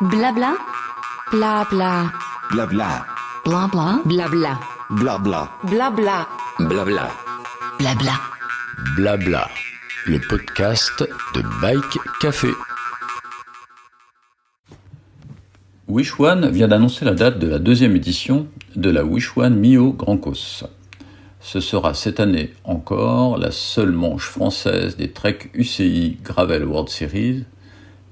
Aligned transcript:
Blabla. 0.00 0.56
Blabla. 1.32 2.12
Blabla. 2.52 3.04
Blabla. 3.44 4.00
Blabla. 4.04 4.60
Blabla. 4.90 5.50
Blabla. 5.64 6.28
Blabla. 6.60 7.10
Blabla. 7.80 8.12
Blabla. 8.94 9.48
Le 10.06 10.20
podcast 10.20 11.02
de 11.34 11.42
Bike 11.60 11.98
Café. 12.20 12.50
Wish 15.88 16.20
One 16.20 16.48
vient 16.48 16.68
d'annoncer 16.68 17.04
la 17.04 17.14
date 17.14 17.40
de 17.40 17.48
la 17.48 17.58
deuxième 17.58 17.96
édition 17.96 18.46
de 18.76 18.90
la 18.90 19.04
Wish 19.04 19.36
One 19.36 19.56
Mio 19.56 19.92
Grand 19.94 20.18
Cos. 20.18 20.62
Ce 21.40 21.58
sera 21.58 21.94
cette 21.94 22.20
année 22.20 22.54
encore 22.62 23.36
la 23.36 23.50
seule 23.50 23.90
manche 23.90 24.28
française 24.28 24.96
des 24.96 25.10
Trek 25.10 25.50
UCI 25.54 26.18
Gravel 26.22 26.64
World 26.64 26.88
Series, 26.88 27.46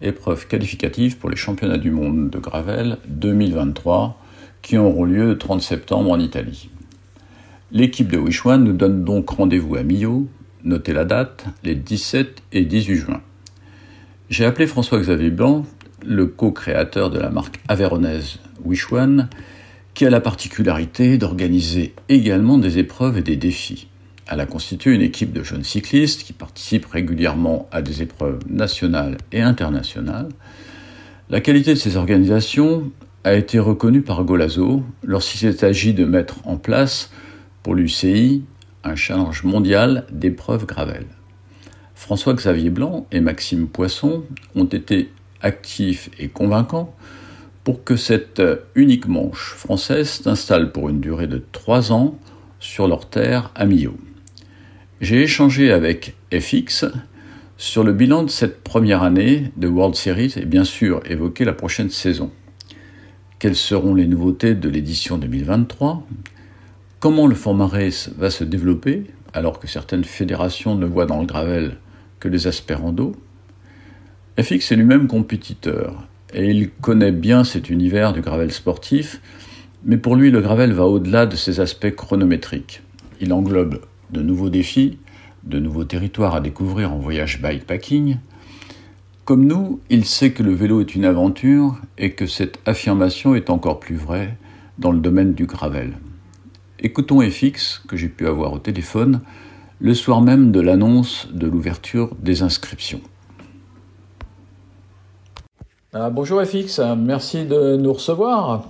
épreuve 0.03 0.47
qualificative 0.47 1.17
pour 1.19 1.31
les 1.31 1.37
championnats 1.37 1.79
du 1.79 1.91
monde 1.91 2.31
de 2.31 2.39
Gravel 2.39 2.99
2023 3.09 4.21
qui 4.63 4.77
auront 4.77 5.05
lieu 5.05 5.27
le 5.27 5.39
30 5.39 5.63
septembre 5.63 6.11
en 6.11 6.19
Italie. 6.19 6.71
L'équipe 7.73 8.11
de 8.11 8.19
Wish 8.19 8.45
One 8.47 8.65
nous 8.65 8.73
donne 8.73 9.05
donc 9.05 9.31
rendez-vous 9.31 9.77
à 9.77 9.83
Millau, 9.83 10.29
notez 10.65 10.93
la 10.93 11.05
date, 11.05 11.47
les 11.63 11.75
17 11.75 12.43
et 12.53 12.65
18 12.65 12.95
juin. 12.97 13.21
J'ai 14.29 14.45
appelé 14.45 14.67
François-Xavier 14.67 15.31
Blanc, 15.31 15.65
le 16.05 16.27
co-créateur 16.27 17.11
de 17.11 17.19
la 17.19 17.31
marque 17.31 17.61
avéronaise 17.69 18.39
Wish 18.65 18.93
One, 18.93 19.29
qui 19.95 20.05
a 20.05 20.11
la 20.11 20.21
particularité 20.21 21.17
d'organiser 21.17 21.95
également 22.09 22.59
des 22.59 22.79
épreuves 22.79 23.19
et 23.19 23.23
des 23.23 23.37
défis. 23.37 23.89
Elle 24.29 24.41
a 24.41 24.47
constitué 24.47 24.93
une 24.93 25.03
équipe 25.03 25.33
de 25.33 25.45
jeunes 25.45 25.63
cyclistes 25.63 26.25
qui 26.25 26.33
participent 26.33 26.87
régulièrement 26.87 27.69
à 27.71 27.81
des 27.81 28.03
épreuves 28.03 28.41
nationales 28.51 29.19
et 29.31 29.41
internationales. 29.41 30.29
La 31.31 31.41
qualité 31.41 31.75
de 31.75 31.79
ces 31.79 31.97
organisations 31.97 32.91
a 33.23 33.35
été 33.35 33.59
reconnue 33.59 34.03
par 34.03 34.25
Golazo 34.25 34.83
lorsqu'il 35.05 35.41
s'est 35.41 35.65
agi 35.65 35.95
de 35.95 36.05
mettre 36.05 36.37
en 36.45 36.57
place 36.57 37.11
pour 37.63 37.75
l'UCI 37.75 38.45
un 38.83 38.97
challenge 38.97 39.45
mondial 39.45 40.07
d'épreuves 40.11 40.67
gravel. 40.67 41.07
François-Xavier 41.95 42.71
Blanc 42.71 43.07
et 43.11 43.21
Maxime 43.21 43.69
Poisson 43.69 44.25
ont 44.55 44.65
été 44.65 45.11
actifs 45.41 46.11
et 46.19 46.29
convaincants 46.29 46.95
pour 47.65 47.83
que 47.85 47.97
cette 47.97 48.43
unique 48.75 49.09
manche 49.09 49.55
française 49.57 50.09
s'installe 50.09 50.73
pour 50.73 50.89
une 50.89 51.01
durée 51.01 51.27
de 51.27 51.43
trois 51.53 51.93
ans 51.93 52.19
sur 52.61 52.87
leur 52.87 53.09
terre 53.09 53.51
à 53.55 53.67
Millau. 53.67 53.97
J'ai 55.03 55.21
échangé 55.21 55.73
avec 55.73 56.15
FX 56.33 56.87
sur 57.59 57.85
le 57.85 57.93
bilan 57.93 58.23
de 58.23 58.31
cette 58.31 58.63
première 58.63 59.03
année 59.03 59.53
de 59.59 59.69
World 59.69 59.95
Series 59.95 60.33
et 60.37 60.47
bien 60.47 60.65
sûr 60.65 61.03
évoqué 61.05 61.45
la 61.45 61.53
prochaine 61.53 61.91
saison. 61.91 62.31
Quelles 63.39 63.57
seront 63.57 63.95
les 63.95 64.07
nouveautés 64.07 64.55
de 64.55 64.71
l'édition 64.71 65.19
2023 65.19 66.07
Comment 66.99 67.27
le 67.27 67.35
format 67.35 67.67
race 67.67 68.09
va 68.17 68.31
se 68.31 68.43
développer 68.43 69.05
alors 69.35 69.61
que 69.61 69.67
certaines 69.67 70.05
fédérations 70.05 70.77
ne 70.77 70.87
voient 70.87 71.05
dans 71.05 71.21
le 71.21 71.27
gravel 71.27 71.77
que 72.19 72.29
les 72.29 72.47
aspérandos 72.47 73.15
FX 74.41 74.73
est 74.73 74.77
lui-même 74.77 75.09
compétiteur 75.09 76.09
et 76.33 76.47
il 76.47 76.71
connaît 76.71 77.13
bien 77.13 77.45
cet 77.45 77.69
univers 77.69 78.15
du 78.15 78.23
gravel 78.23 78.51
sportif, 78.51 79.21
mais 79.85 79.99
pour 79.99 80.17
lui 80.17 80.31
le 80.31 80.41
gravel 80.41 80.73
va 80.73 80.87
au-delà 80.87 81.27
de 81.27 81.37
ses 81.37 81.61
aspects 81.61 81.95
chronométriques. 81.95 82.81
Il 83.21 83.35
englobe 83.35 83.81
de 84.11 84.23
nouveaux 84.23 84.51
défis, 84.51 84.99
de 85.45 85.59
nouveaux 85.59 85.85
territoires 85.85 86.35
à 86.35 86.41
découvrir 86.41 86.93
en 86.93 86.99
voyage 86.99 87.41
bikepacking. 87.41 88.19
Comme 89.25 89.45
nous, 89.45 89.81
il 89.91 90.05
sait 90.05 90.33
que 90.33 90.43
le 90.43 90.53
vélo 90.53 90.81
est 90.81 90.95
une 90.95 91.05
aventure 91.05 91.77
et 91.99 92.13
que 92.13 92.27
cette 92.27 92.59
affirmation 92.67 93.35
est 93.35 93.51
encore 93.51 93.81
plus 93.81 93.97
vraie 93.97 94.37
dans 94.79 94.93
le 94.93 94.99
domaine 94.99 95.35
du 95.35 95.47
gravel. 95.47 95.95
Écoutons 96.79 97.21
FX, 97.21 97.83
que 97.89 97.97
j'ai 97.97 98.09
pu 98.09 98.27
avoir 98.27 98.53
au 98.53 98.59
téléphone, 98.59 99.21
le 99.81 99.95
soir 99.95 100.21
même 100.21 100.53
de 100.53 100.61
l'annonce 100.61 101.29
de 101.33 101.47
l'ouverture 101.47 102.15
des 102.19 102.43
inscriptions. 102.43 103.01
Ah, 105.93 106.11
bonjour 106.11 106.43
FX, 106.43 106.81
merci 106.97 107.47
de 107.47 107.77
nous 107.77 107.93
recevoir. 107.93 108.67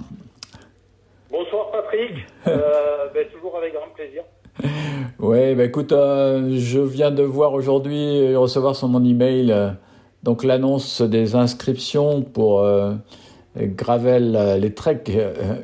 Bonsoir 1.31 1.73
Patrick, 1.73 2.13
euh, 2.47 3.09
ben, 3.13 3.27
toujours 3.33 3.57
avec 3.57 3.75
grand 3.75 3.89
plaisir. 3.95 4.23
Oui, 5.19 5.55
bah 5.55 5.65
écoute, 5.65 5.93
euh, 5.93 6.59
je 6.59 6.79
viens 6.79 7.11
de 7.11 7.23
voir 7.23 7.55
aujourd'hui 7.55 8.37
recevoir 8.37 8.77
sur 8.77 8.89
mon 8.89 9.03
email 9.03 9.51
euh, 9.51 9.71
donc 10.23 10.45
l'annonce 10.45 11.01
des 11.01 11.35
inscriptions 11.35 12.23
pour 12.23 12.61
euh, 12.61 12.95
Gravel, 13.57 14.59
les 14.61 14.75
treks 14.75 15.11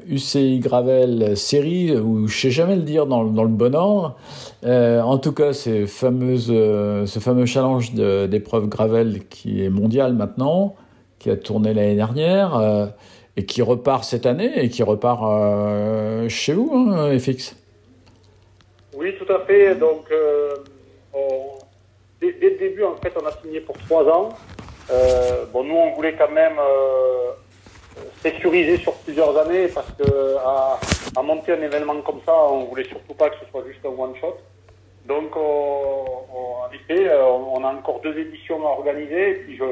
UCI 0.09 0.59
Gravel 0.61 1.37
série, 1.37 1.95
ou 1.95 2.27
je 2.27 2.35
sais 2.35 2.51
jamais 2.51 2.77
le 2.77 2.83
dire 2.83 3.07
dans, 3.07 3.25
dans 3.25 3.43
le 3.43 3.51
bon 3.51 3.75
ordre. 3.75 4.17
en 4.65 5.19
tout 5.19 5.33
cas, 5.33 5.53
ces 5.53 5.87
fameuses, 5.87 6.47
ce 6.47 7.19
fameux 7.21 7.45
challenge 7.45 7.93
d'épreuve 7.93 8.69
Gravel 8.69 9.27
qui 9.29 9.63
est 9.63 9.69
mondial 9.69 10.15
maintenant 10.15 10.75
qui 11.19 11.29
a 11.29 11.37
tourné 11.37 11.75
l'année 11.75 11.97
dernière 11.97 12.91
et 13.37 13.45
qui 13.45 13.61
repart 13.61 14.05
cette 14.05 14.25
année 14.25 14.53
et 14.57 14.71
qui 14.71 14.83
repart 14.83 15.23
chez 16.29 16.55
vous, 16.55 16.73
hein, 16.75 17.19
FX. 17.19 17.62
Oui, 18.95 19.15
tout 19.19 19.33
à 19.33 19.41
fait. 19.41 19.75
Donc, 19.75 20.11
euh, 20.11 20.57
dès, 22.21 22.33
dès, 22.33 22.51
le 22.51 22.59
début, 22.59 22.85
en 22.85 22.97
fait, 22.97 23.13
on 23.21 23.27
a 23.27 23.33
signé 23.43 23.61
pour 23.61 23.77
trois 23.79 24.05
ans. 24.05 24.31
bon, 25.53 25.65
nous, 25.65 25.75
on 25.75 25.95
voulait 25.95 26.15
quand 26.15 26.31
même 26.31 26.59
sécuriser 28.23 28.79
sur 28.79 28.95
plusieurs 28.95 29.37
années 29.39 29.69
parce 29.69 29.91
que 29.93 30.37
à, 30.37 31.23
monter 31.23 31.53
un 31.53 31.63
événement 31.63 32.01
comme 32.03 32.21
ça, 32.25 32.35
on 32.35 32.65
voulait 32.65 32.85
surtout 32.85 33.15
pas 33.15 33.31
que 33.31 33.37
ce 33.45 33.51
soit 33.51 33.65
juste 33.67 33.85
un 33.85 33.89
one 33.89 34.15
shot. 34.21 34.39
Donc, 35.07 35.37
en 35.37 36.69
effet, 36.73 37.11
on 37.15 37.65
a 37.65 37.69
encore 37.69 38.01
deux 38.01 38.17
éditions 38.19 38.67
à 38.67 38.71
organiser. 38.71 39.31
Et 39.31 39.35
puis, 39.35 39.57
je 39.57 39.65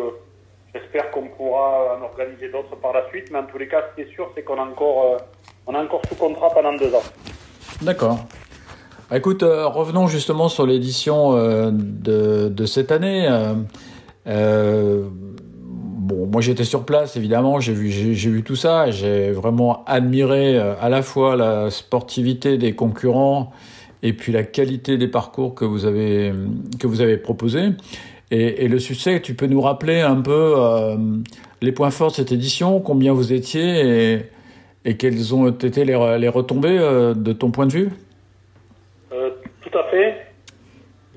J'espère 0.73 1.11
qu'on 1.11 1.27
pourra 1.27 1.97
en 1.97 2.03
organiser 2.03 2.49
d'autres 2.49 2.77
par 2.77 2.93
la 2.93 3.09
suite, 3.09 3.29
mais 3.33 3.39
en 3.39 3.47
tous 3.47 3.59
les 3.59 3.67
cas, 3.67 3.83
ce 3.91 3.95
qui 3.97 4.09
est 4.09 4.15
sûr, 4.15 4.31
c'est 4.35 4.43
qu'on 4.43 4.59
a 4.59 4.63
encore, 4.63 5.15
euh, 5.15 5.19
on 5.67 5.75
a 5.75 5.83
encore 5.83 6.03
sous 6.09 6.15
contrat 6.15 6.51
pendant 6.51 6.75
deux 6.75 6.95
ans. 6.95 7.03
D'accord. 7.83 8.19
Bah, 9.11 9.17
écoute, 9.17 9.43
euh, 9.43 9.67
revenons 9.67 10.07
justement 10.07 10.49
sur 10.49 10.67
l'édition 10.67 11.37
euh, 11.37 11.71
de, 11.73 12.67
cette 12.67 12.93
année. 12.93 13.29
bon, 14.27 16.27
moi 16.27 16.41
j'étais 16.41 16.65
sur 16.65 16.85
place, 16.85 17.17
évidemment, 17.17 17.61
j'ai 17.61 17.73
vu, 17.73 18.43
tout 18.43 18.57
ça, 18.57 18.91
j'ai 18.91 19.33
vraiment 19.33 19.85
admiré 19.87 20.59
à 20.59 20.89
la 20.89 21.03
fois 21.03 21.37
la 21.37 21.71
sportivité 21.71 22.59
des 22.59 22.75
concurrents 22.75 23.53
et 24.03 24.13
puis 24.13 24.33
la 24.33 24.45
qualité 24.45 24.97
des 24.97 25.09
parcours 25.09 25.55
que 25.55 25.65
vous 25.65 25.85
avez 25.85 26.33
que 26.79 26.87
vous 26.87 27.01
avez 27.01 27.17
proposés. 27.17 27.71
Et, 28.33 28.69
le 28.69 28.79
succès, 28.79 29.21
tu 29.21 29.35
peux 29.35 29.47
nous 29.47 29.61
rappeler 29.61 30.01
un 30.01 30.21
peu 30.21 30.55
euh, 30.57 30.97
les 31.63 31.73
points 31.73 31.91
forts 31.91 32.11
de 32.11 32.15
cette 32.15 32.31
édition, 32.31 32.81
combien 32.81 33.13
vous 33.13 33.33
étiez 33.33 34.21
et, 34.85 34.97
quelles 34.97 35.35
ont 35.35 35.49
été 35.49 35.85
les, 35.85 36.29
retombées 36.29 36.79
euh, 36.79 37.13
de 37.13 37.33
ton 37.33 37.51
point 37.51 37.67
de 37.67 37.73
vue 37.73 37.89
euh, 39.13 39.31
Tout 39.61 39.77
à 39.77 39.83
fait. 39.91 40.27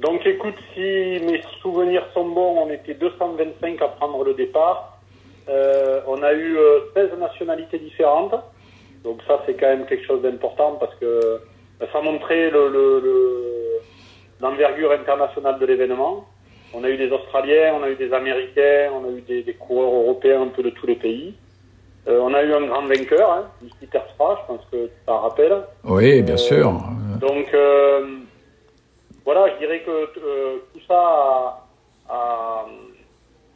Donc 0.03 0.25
écoute, 0.28 0.56
si 0.74 0.81
mes 0.81 1.41
souvenirs 1.62 2.06
sont 2.14 2.28
bons, 2.28 2.58
on 2.59 2.69
était 2.69 2.94
225 2.94 3.81
à 3.81 3.88
prendre 3.88 4.22
le 4.25 4.34
départ. 4.34 5.00
Euh, 5.47 6.02
on 6.08 6.22
a 6.22 6.34
eu 6.34 6.58
16 6.94 7.12
euh, 7.14 7.16
nationalités 7.18 7.80
différentes. 7.80 8.36
Donc 9.06 9.22
ça, 9.25 9.42
c'est 9.46 9.53
quand 9.53 9.68
même 9.68 9.86
quelque 9.86 10.06
chose 10.06 10.22
d'important 10.22 10.74
parce 10.78 10.94
que 10.96 11.40
ça 11.92 12.02
montrait 12.02 12.52
l'envergure 14.42 14.90
le, 14.90 14.96
le, 14.96 15.02
internationale 15.02 15.58
de 15.58 15.66
l'événement. 15.66 16.28
On 16.74 16.84
a 16.84 16.90
eu 16.90 16.97
des 16.97 17.09
Australiens, 17.09 17.74
on 17.80 17.84
a 17.84 17.90
eu 17.90 17.96
des 17.96 18.12
Américains, 18.12 18.92
on 18.94 19.08
a 19.08 19.12
eu 19.18 19.22
des, 19.22 19.44
des 19.44 19.53
coureurs 19.53 19.94
européens 19.94 20.42
un 20.42 20.47
peu 20.47 20.63
de 20.63 20.72
tous 20.72 20.88
les 20.88 20.96
pays. 20.96 21.34
Euh, 22.10 22.19
on 22.22 22.33
a 22.33 22.44
eu 22.44 22.54
un 22.54 22.66
grand 22.66 22.86
vainqueur, 22.86 23.31
hein, 23.31 23.45
Peter 23.80 24.00
Stra, 24.13 24.38
je 24.42 24.54
pense 24.54 24.66
que 24.69 24.86
tu 24.88 24.92
t'en 25.06 25.19
rappelles. 25.19 25.62
Oui, 25.86 26.22
bien 26.22 26.33
euh, 26.33 26.38
sûr. 26.38 26.74
Donc 27.22 27.54
euh, 27.54 28.01
voilà, 29.25 29.54
je 29.54 29.58
dirais 29.60 29.81
que 29.81 29.92
euh, 29.92 30.58
tout 30.74 30.81
ça 30.88 31.00
a, 31.00 31.68
a, 32.10 32.66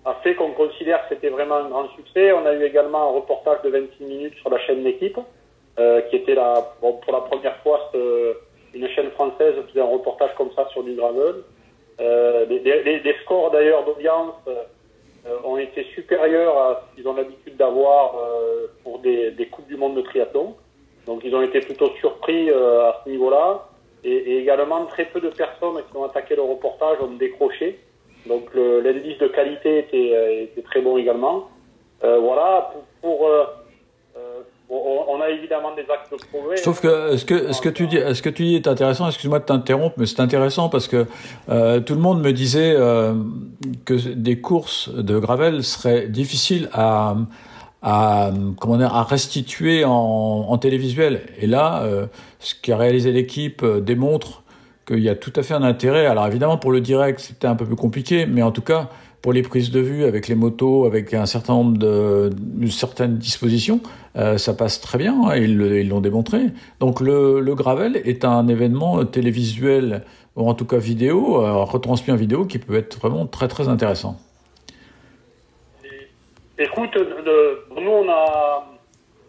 a 0.05 0.13
fait 0.23 0.35
qu'on 0.35 0.51
considère 0.51 1.01
que 1.03 1.15
c'était 1.15 1.29
vraiment 1.29 1.55
un 1.55 1.69
grand 1.69 1.89
succès. 1.95 2.31
On 2.31 2.45
a 2.45 2.53
eu 2.53 2.63
également 2.63 3.09
un 3.09 3.13
reportage 3.13 3.61
de 3.63 3.69
26 3.69 4.03
minutes 4.03 4.35
sur 4.35 4.49
la 4.49 4.59
chaîne 4.59 4.83
L'équipe, 4.83 5.19
qui 6.09 6.15
était 6.15 6.35
bon, 6.81 6.93
pour 6.93 7.13
la 7.13 7.21
première 7.21 7.55
fois 7.57 7.91
une 8.73 8.87
chaîne 8.89 9.11
française 9.11 9.55
faisait 9.67 9.81
un 9.81 9.85
reportage 9.85 10.33
comme 10.37 10.51
ça 10.55 10.67
sur 10.71 10.83
du 10.83 10.95
gravel. 10.95 11.43
Euh, 11.99 12.45
les, 12.45 12.99
les, 12.99 13.15
scores 13.23 13.51
d'ailleurs 13.51 13.83
d'audience 13.83 14.35
euh, 14.47 14.63
ont 15.43 15.57
été 15.57 15.83
supérieurs 15.95 16.55
à 16.57 16.81
ce 16.81 16.95
qu'ils 16.95 17.07
ont 17.07 17.15
l'habitude 17.15 17.57
d'avoir 17.57 18.15
euh, 18.15 18.67
pour 18.83 18.99
des, 18.99 19.31
des, 19.31 19.47
Coupes 19.47 19.67
du 19.67 19.77
Monde 19.77 19.95
de 19.95 20.01
triathlon. 20.01 20.55
Donc 21.07 21.21
ils 21.23 21.35
ont 21.35 21.41
été 21.41 21.59
plutôt 21.61 21.89
surpris 21.99 22.49
à 22.51 23.01
ce 23.03 23.09
niveau-là. 23.09 23.66
Et, 24.03 24.37
également, 24.39 24.85
très 24.85 25.05
peu 25.05 25.19
de 25.19 25.29
personnes 25.29 25.81
qui 25.89 25.97
ont 25.97 26.03
attaqué 26.03 26.35
le 26.35 26.43
reportage 26.43 26.97
ont 27.01 27.15
décroché. 27.15 27.79
Donc 28.25 28.53
l'indice 28.55 29.17
de 29.19 29.27
qualité 29.27 29.79
était, 29.79 30.43
était, 30.43 30.61
très 30.61 30.81
bon 30.81 30.97
également. 30.97 31.49
voilà, 32.01 32.73
pour, 32.73 32.83
pour 33.01 33.29
on 34.69 35.21
a 35.21 35.29
évidemment 35.29 35.73
des 35.75 35.83
actes 35.83 36.11
de 36.11 36.17
progrès. 36.17 36.55
Que 36.55 37.17
ce 37.17 37.25
que 37.25 37.53
ce 37.53 37.61
que 38.21 38.29
tu 38.29 38.43
dis, 38.45 38.55
est 38.55 38.67
intéressant. 38.67 39.07
Excuse-moi 39.07 39.39
de 39.39 39.45
t'interrompre, 39.45 39.95
mais 39.97 40.05
c'est 40.05 40.19
intéressant 40.19 40.69
parce 40.69 40.87
que 40.87 41.05
euh, 41.49 41.79
tout 41.79 41.93
le 41.93 42.01
monde 42.01 42.21
me 42.21 42.31
disait 42.31 42.73
euh, 42.75 43.13
que 43.85 43.93
des 43.93 44.41
courses 44.41 44.89
de 44.89 45.17
gravel 45.19 45.63
seraient 45.63 46.07
difficiles 46.07 46.69
à 46.73 47.15
à 47.81 48.31
comment 48.59 48.77
dire, 48.77 48.93
à 48.93 49.03
restituer 49.03 49.85
en, 49.85 49.91
en 49.91 50.57
télévisuel. 50.57 51.21
Et 51.39 51.47
là, 51.47 51.83
euh, 51.83 52.07
ce 52.39 52.55
qu'a 52.55 52.77
réalisé 52.77 53.11
l'équipe 53.11 53.61
euh, 53.63 53.79
démontre 53.79 54.43
qu'il 54.87 54.99
y 54.99 55.09
a 55.09 55.15
tout 55.15 55.33
à 55.35 55.43
fait 55.43 55.53
un 55.53 55.63
intérêt. 55.63 56.05
Alors 56.05 56.27
évidemment 56.27 56.57
pour 56.57 56.71
le 56.71 56.81
direct, 56.81 57.19
c'était 57.19 57.47
un 57.47 57.55
peu 57.55 57.65
plus 57.65 57.75
compliqué, 57.75 58.25
mais 58.25 58.41
en 58.41 58.51
tout 58.51 58.61
cas 58.61 58.89
pour 59.21 59.33
les 59.33 59.41
prises 59.41 59.71
de 59.71 59.79
vue 59.79 60.05
avec 60.05 60.27
les 60.27 60.35
motos, 60.35 60.85
avec 60.85 61.13
un 61.13 61.25
certain 61.25 61.53
nombre 61.53 61.77
de, 61.77 62.29
certaines 62.69 63.17
dispositions, 63.17 63.81
euh, 64.15 64.37
ça 64.37 64.53
passe 64.53 64.79
très 64.79 64.97
bien. 64.97 65.15
Hein, 65.25 65.35
ils 65.35 65.87
l'ont 65.89 66.01
démontré. 66.01 66.47
Donc 66.79 67.01
le, 67.01 67.41
le, 67.41 67.55
gravel 67.55 68.01
est 68.05 68.23
un 68.25 68.47
événement 68.47 69.03
télévisuel 69.05 70.03
ou 70.37 70.47
en 70.47 70.53
tout 70.53 70.65
cas 70.65 70.77
vidéo, 70.77 71.43
euh, 71.43 71.63
retransmis 71.63 72.13
en 72.13 72.15
vidéo, 72.15 72.45
qui 72.45 72.59
peut 72.59 72.75
être 72.75 72.99
vraiment 72.99 73.25
très 73.25 73.47
très 73.47 73.67
intéressant. 73.67 74.17
Écoute, 76.59 76.95
nous 76.95 77.91
on 77.91 78.09
a, 78.09 78.67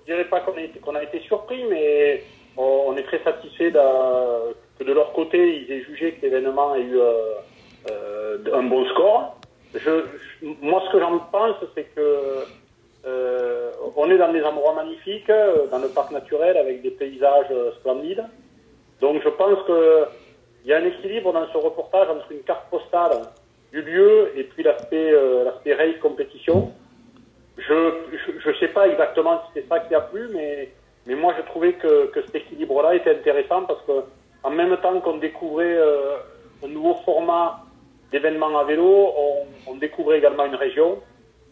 je 0.00 0.12
dirais 0.12 0.24
pas 0.24 0.40
qu'on 0.40 0.94
a, 0.94 0.98
a 0.98 1.02
été 1.02 1.20
surpris, 1.20 1.64
mais 1.68 2.22
on 2.56 2.96
est 2.96 3.02
très 3.02 3.22
satisfait 3.22 3.70
que 3.70 4.84
de 4.84 4.92
leur 4.92 5.12
côté 5.12 5.62
ils 5.62 5.72
aient 5.72 5.82
jugé 5.82 6.12
que 6.12 6.22
l'événement 6.22 6.74
ait 6.74 6.82
eu 6.82 6.98
euh, 6.98 7.34
euh 7.90 8.38
un 8.54 8.62
bon 8.62 8.84
score 8.86 9.38
je, 9.74 10.04
moi, 10.62 10.82
ce 10.86 10.92
que 10.92 11.00
j'en 11.00 11.18
pense, 11.18 11.56
c'est 11.74 11.84
que 11.94 12.44
euh, 13.06 13.70
on 13.96 14.10
est 14.10 14.18
dans 14.18 14.32
des 14.32 14.42
endroits 14.42 14.74
magnifiques, 14.74 15.30
dans 15.70 15.78
le 15.78 15.88
parc 15.88 16.10
naturel, 16.10 16.56
avec 16.56 16.82
des 16.82 16.90
paysages 16.90 17.52
splendides. 17.80 18.24
Donc, 19.00 19.22
je 19.22 19.28
pense 19.28 19.58
qu'il 19.66 20.70
y 20.70 20.72
a 20.72 20.78
un 20.78 20.84
équilibre 20.84 21.32
dans 21.32 21.46
ce 21.52 21.58
reportage 21.58 22.08
entre 22.08 22.32
une 22.32 22.42
carte 22.42 22.68
postale 22.70 23.28
du 23.72 23.82
lieu 23.82 24.32
et 24.36 24.44
puis 24.44 24.62
l'aspect 24.62 25.12
euh, 25.12 25.50
compétition. 26.00 26.72
Je 27.58 27.92
je, 28.44 28.58
sais 28.58 28.68
pas 28.68 28.88
exactement 28.88 29.40
si 29.46 29.52
c'est 29.54 29.68
ça 29.68 29.80
qui 29.80 29.94
a 29.94 30.00
plu, 30.00 30.28
mais 30.32 30.70
mais 31.06 31.14
moi, 31.14 31.34
je 31.38 31.42
trouvais 31.46 31.72
que, 31.72 32.06
que 32.12 32.22
cet 32.26 32.36
équilibre-là 32.36 32.94
était 32.94 33.10
intéressant 33.10 33.62
parce 33.62 33.80
que 33.86 34.04
en 34.42 34.50
même 34.50 34.76
temps 34.82 35.00
qu'on 35.00 35.16
découvrait 35.16 35.76
euh, 35.76 36.16
un 36.62 36.68
nouveau 36.68 36.94
format 37.04 37.64
d'événements 38.12 38.58
à 38.58 38.64
vélo, 38.64 39.12
on, 39.66 39.74
découvre 39.76 40.14
également 40.14 40.44
une 40.44 40.54
région. 40.54 40.98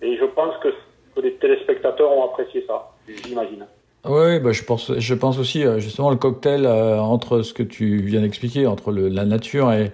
Et 0.03 0.17
je 0.17 0.25
pense 0.25 0.55
que, 0.63 0.69
que 1.15 1.21
les 1.21 1.35
téléspectateurs 1.35 2.11
ont 2.11 2.25
apprécié 2.25 2.65
ça, 2.67 2.93
j'imagine. 3.25 3.67
Oui, 4.05 4.39
bah 4.41 4.53
je 4.53 4.63
pense, 4.63 4.93
je 4.97 5.15
pense 5.15 5.39
aussi 5.39 5.65
euh, 5.65 5.79
justement 5.79 6.11
le 6.11 6.17
cocktail 6.17 6.67
euh, 6.67 6.99
entre 6.99 7.43
ce 7.43 7.53
que 7.53 7.63
tu 7.63 7.99
viens 8.03 8.21
d'expliquer, 8.21 8.67
entre 8.67 8.93
la 8.93 9.25
nature 9.25 9.73
et, 9.73 9.93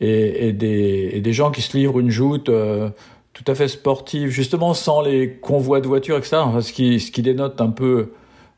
et, 0.00 0.52
des, 0.52 1.20
des, 1.20 1.32
gens 1.32 1.50
qui 1.50 1.62
se 1.62 1.76
livrent 1.76 2.00
une 2.00 2.10
joute 2.10 2.50
tout 3.36 3.52
à 3.52 3.54
fait 3.54 3.68
sportive, 3.68 4.30
justement 4.30 4.72
sans 4.72 5.02
les 5.02 5.34
convois 5.34 5.82
de 5.82 5.86
voitures, 5.86 6.16
etc. 6.16 6.38
Enfin, 6.38 6.62
ce, 6.62 6.72
qui, 6.72 7.00
ce 7.00 7.10
qui 7.10 7.20
dénote 7.20 7.60
un 7.60 7.68
peu 7.68 8.12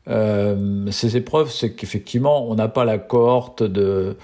euh, 0.07 0.89
ces 0.89 1.17
épreuves, 1.17 1.51
c'est 1.51 1.73
qu'effectivement, 1.73 2.49
on 2.49 2.55
n'a 2.55 2.69
pas 2.69 2.85
la 2.85 2.97
cohorte 2.97 3.61
de 3.61 4.15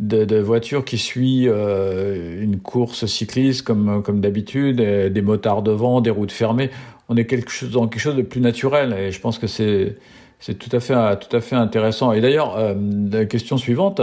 de, 0.00 0.40
voitures 0.40 0.84
qui 0.84 0.98
suit 0.98 1.44
euh, 1.46 2.42
une 2.42 2.58
course 2.58 3.06
cycliste 3.06 3.62
comme, 3.62 4.02
comme 4.02 4.20
d'habitude, 4.20 4.78
des 4.78 5.22
motards 5.22 5.62
devant, 5.62 6.00
des 6.00 6.10
routes 6.10 6.32
fermées. 6.32 6.70
On 7.08 7.16
est 7.16 7.24
quelque 7.24 7.52
chose, 7.52 7.70
dans 7.70 7.86
quelque 7.86 8.00
chose 8.00 8.16
de 8.16 8.22
plus 8.22 8.40
naturel 8.40 8.92
et 8.94 9.12
je 9.12 9.20
pense 9.20 9.38
que 9.38 9.46
c'est, 9.46 9.96
c'est 10.40 10.58
tout, 10.58 10.74
à 10.74 10.80
fait, 10.80 10.94
tout 11.20 11.36
à 11.36 11.40
fait 11.40 11.54
intéressant. 11.54 12.10
Et 12.10 12.20
d'ailleurs, 12.20 12.58
euh, 12.58 12.74
la 13.12 13.26
question 13.26 13.56
suivante, 13.56 14.00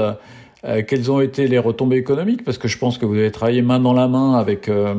euh, 0.66 0.84
quelles 0.86 1.10
ont 1.12 1.22
été 1.22 1.48
les 1.48 1.57
retombées 1.60 1.98
économiques? 1.98 2.44
Parce 2.44 2.57
que 2.57 2.68
je 2.68 2.78
pense 2.78 2.98
que 2.98 3.06
vous 3.06 3.16
avez 3.16 3.31
travaillé 3.31 3.62
main 3.62 3.80
dans 3.80 3.94
la 3.94 4.07
main 4.07 4.34
avec, 4.34 4.68
euh, 4.68 4.96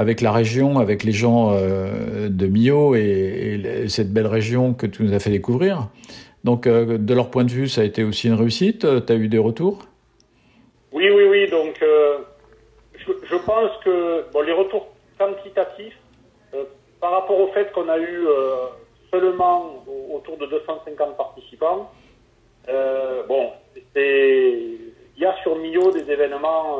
avec 0.00 0.22
la 0.22 0.32
région, 0.32 0.78
avec 0.78 1.04
les 1.04 1.12
gens 1.12 1.52
euh, 1.52 2.28
de 2.30 2.46
Millau 2.46 2.94
et, 2.94 3.60
et, 3.84 3.88
cette 3.88 4.12
belle 4.12 4.26
région 4.26 4.72
que 4.72 4.86
tu 4.86 5.02
nous 5.02 5.12
as 5.12 5.18
fait 5.18 5.30
découvrir. 5.30 5.88
Donc, 6.42 6.66
euh, 6.66 6.96
de 6.96 7.14
leur 7.14 7.30
point 7.30 7.44
de 7.44 7.50
vue, 7.50 7.68
ça 7.68 7.82
a 7.82 7.84
été 7.84 8.02
aussi 8.02 8.28
une 8.28 8.34
réussite. 8.34 8.86
Tu 9.06 9.12
as 9.12 9.16
eu 9.16 9.28
des 9.28 9.38
retours? 9.38 9.78
Oui, 10.92 11.08
oui, 11.10 11.24
oui. 11.28 11.50
Donc, 11.50 11.74
euh, 11.82 12.16
je, 12.96 13.36
pense 13.36 13.70
que 13.84 14.24
les 14.46 14.52
retours 14.52 14.88
quantitatifs, 15.18 15.98
euh, 16.54 16.64
par 16.98 17.12
rapport 17.12 17.38
au 17.38 17.48
fait 17.48 17.70
qu'on 17.72 17.88
a 17.90 17.98
eu 17.98 18.26
euh, 18.26 18.54
seulement 19.10 19.84
autour 20.14 20.38
de 20.38 20.46
250 20.46 21.16
participants, 21.16 21.90
euh, 22.70 23.22
bon, 23.26 23.50
c'est 23.94 24.66
il 25.20 25.24
y 25.24 25.26
a 25.26 25.34
sur 25.42 25.54
Millau 25.56 25.92
des 25.92 26.10
événements 26.10 26.78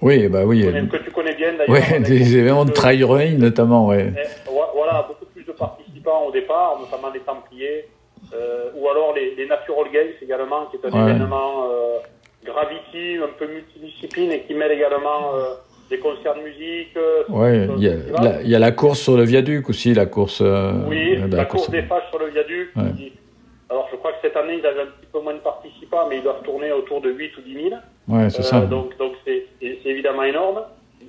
oui, 0.00 0.26
bah 0.28 0.44
oui, 0.44 0.62
que 0.90 0.96
tu 0.96 1.10
connais 1.10 1.34
bien 1.34 1.52
d'ailleurs. 1.52 1.76
Oui, 1.92 2.02
des 2.02 2.36
événements 2.38 2.64
de 2.64 2.72
trail 2.72 3.04
running 3.04 3.38
notamment, 3.38 3.86
ouais. 3.86 4.12
voilà, 4.74 5.06
beaucoup 5.06 5.26
plus 5.26 5.44
de 5.44 5.52
participants 5.52 6.24
au 6.26 6.32
départ, 6.32 6.78
notamment 6.80 7.12
les 7.12 7.20
Templiers, 7.20 7.88
ou 8.74 8.88
alors 8.88 9.14
les, 9.14 9.34
les 9.36 9.46
Natural 9.46 9.84
Games 9.92 10.14
également, 10.20 10.66
qui 10.66 10.76
est 10.76 10.86
un 10.86 11.04
ouais. 11.04 11.10
événement 11.10 11.68
Gravity, 12.44 13.18
un 13.22 13.30
peu 13.38 13.46
multidiscipline 13.46 14.32
et 14.32 14.40
qui 14.42 14.54
mêle 14.54 14.72
également 14.72 15.34
euh, 15.34 15.54
des 15.90 15.98
concerts 15.98 16.34
de 16.34 16.42
musique. 16.42 16.96
Euh, 16.96 17.22
oui, 17.28 17.68
il 17.78 18.44
y, 18.44 18.48
y, 18.50 18.54
a 18.54 18.58
la 18.58 18.72
course 18.72 19.00
sur 19.00 19.16
le 19.16 19.22
viaduc 19.22 19.68
aussi, 19.68 19.94
la 19.94 20.06
course. 20.06 20.40
Euh, 20.40 20.72
oui, 20.88 21.16
la, 21.18 21.28
la 21.28 21.44
course, 21.44 21.70
des 21.70 21.82
fâches 21.82 22.08
sur 22.10 22.18
le 22.18 22.30
viaduc. 22.30 22.70
Ouais. 22.74 22.82
Qui, 22.96 23.12
alors 23.72 23.88
je 23.90 23.96
crois 23.96 24.12
que 24.12 24.18
cette 24.20 24.36
année, 24.36 24.58
ils 24.58 24.66
avaient 24.66 24.82
un 24.82 24.86
petit 24.86 25.06
peu 25.10 25.20
moins 25.20 25.32
de 25.32 25.38
participants, 25.38 26.06
mais 26.06 26.18
ils 26.18 26.22
doivent 26.22 26.42
tourner 26.42 26.70
autour 26.72 27.00
de 27.00 27.10
8 27.10 27.38
ou 27.38 27.40
10 27.40 27.54
000. 27.54 27.68
Ouais, 28.08 28.28
c'est 28.28 28.42
ça. 28.42 28.60
Donc 28.60 28.98
donc 28.98 29.14
c'est 29.24 29.46
évidemment 29.62 30.24
énorme. 30.24 30.62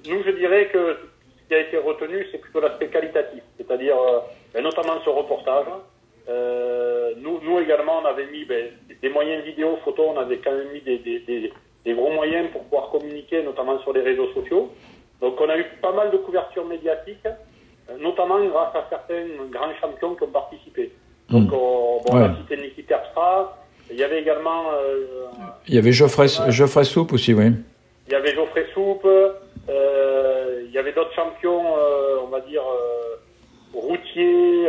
Nous, 0.08 0.24
je 0.24 0.32
dirais 0.32 0.70
que 0.72 0.98
ce 1.42 1.48
qui 1.50 1.56
a 1.56 1.60
été 1.60 1.78
retenu, 1.78 2.26
c'est 2.32 2.38
plutôt 2.38 2.62
l'aspect 2.62 2.88
qualitatif, 2.88 3.44
c'est-à-dire 3.58 3.96
notamment 4.56 5.02
ce 5.04 5.10
reportage. 5.10 5.66
Euh, 6.30 7.12
nous, 7.18 7.42
nous 7.44 7.60
également, 7.60 8.00
on 8.02 8.06
avait 8.06 8.28
mis 8.28 8.46
ben, 8.46 8.68
des 9.02 9.10
moyens 9.10 9.44
vidéo, 9.44 9.78
photo, 9.84 10.14
on 10.16 10.18
avait 10.18 10.38
quand 10.38 10.54
même 10.54 10.72
mis 10.72 10.80
des, 10.80 11.00
des, 11.00 11.20
des, 11.20 11.52
des, 11.84 11.94
gros 11.94 12.12
moyens 12.12 12.50
pour 12.52 12.64
pouvoir 12.64 12.90
communiquer, 12.92 13.44
notamment 13.44 13.78
sur 13.80 13.92
les 13.92 14.02
réseaux 14.02 14.32
sociaux. 14.34 14.72
Donc 15.20 15.40
on 15.42 15.50
a 15.50 15.58
eu 15.58 15.66
pas 15.82 15.92
mal 15.92 16.12
de 16.12 16.18
couverture 16.18 16.66
médiatique, 16.66 17.26
euh, 17.26 17.98
notamment 18.00 18.42
grâce 18.46 18.74
à 18.74 18.88
certains 18.90 19.26
grands 19.52 19.76
champions 19.82 20.16
qui 20.16 20.24
ont 20.24 20.32
participé. 20.32 20.94
Donc 21.34 21.52
mmh. 21.52 21.54
on, 21.54 22.02
bon, 22.02 22.16
ouais. 22.16 22.22
on 22.22 22.34
a 22.34 22.36
cité 22.38 22.58
Niki 22.58 22.84
Terpstra, 22.84 23.58
il 23.92 23.98
y 23.98 24.04
avait 24.04 24.22
également... 24.22 24.72
Euh, 24.74 25.06
il 25.68 25.76
y 25.76 25.78
avait 25.78 25.92
Geoffrey, 25.92 26.28
Geoffrey 26.50 26.84
Soupe 26.86 27.14
aussi, 27.14 27.34
oui. 27.34 27.52
Il 28.08 28.14
y 28.14 28.16
avait 28.16 28.34
Geoffrey 28.34 28.66
Soupe, 28.74 29.06
euh, 29.06 30.64
il 30.66 30.72
y 30.72 30.78
avait 30.78 30.94
d'autres 30.94 31.14
champions, 31.14 31.78
euh, 31.78 32.18
on 32.24 32.28
va 32.28 32.40
dire, 32.42 32.64
routiers, 33.74 34.68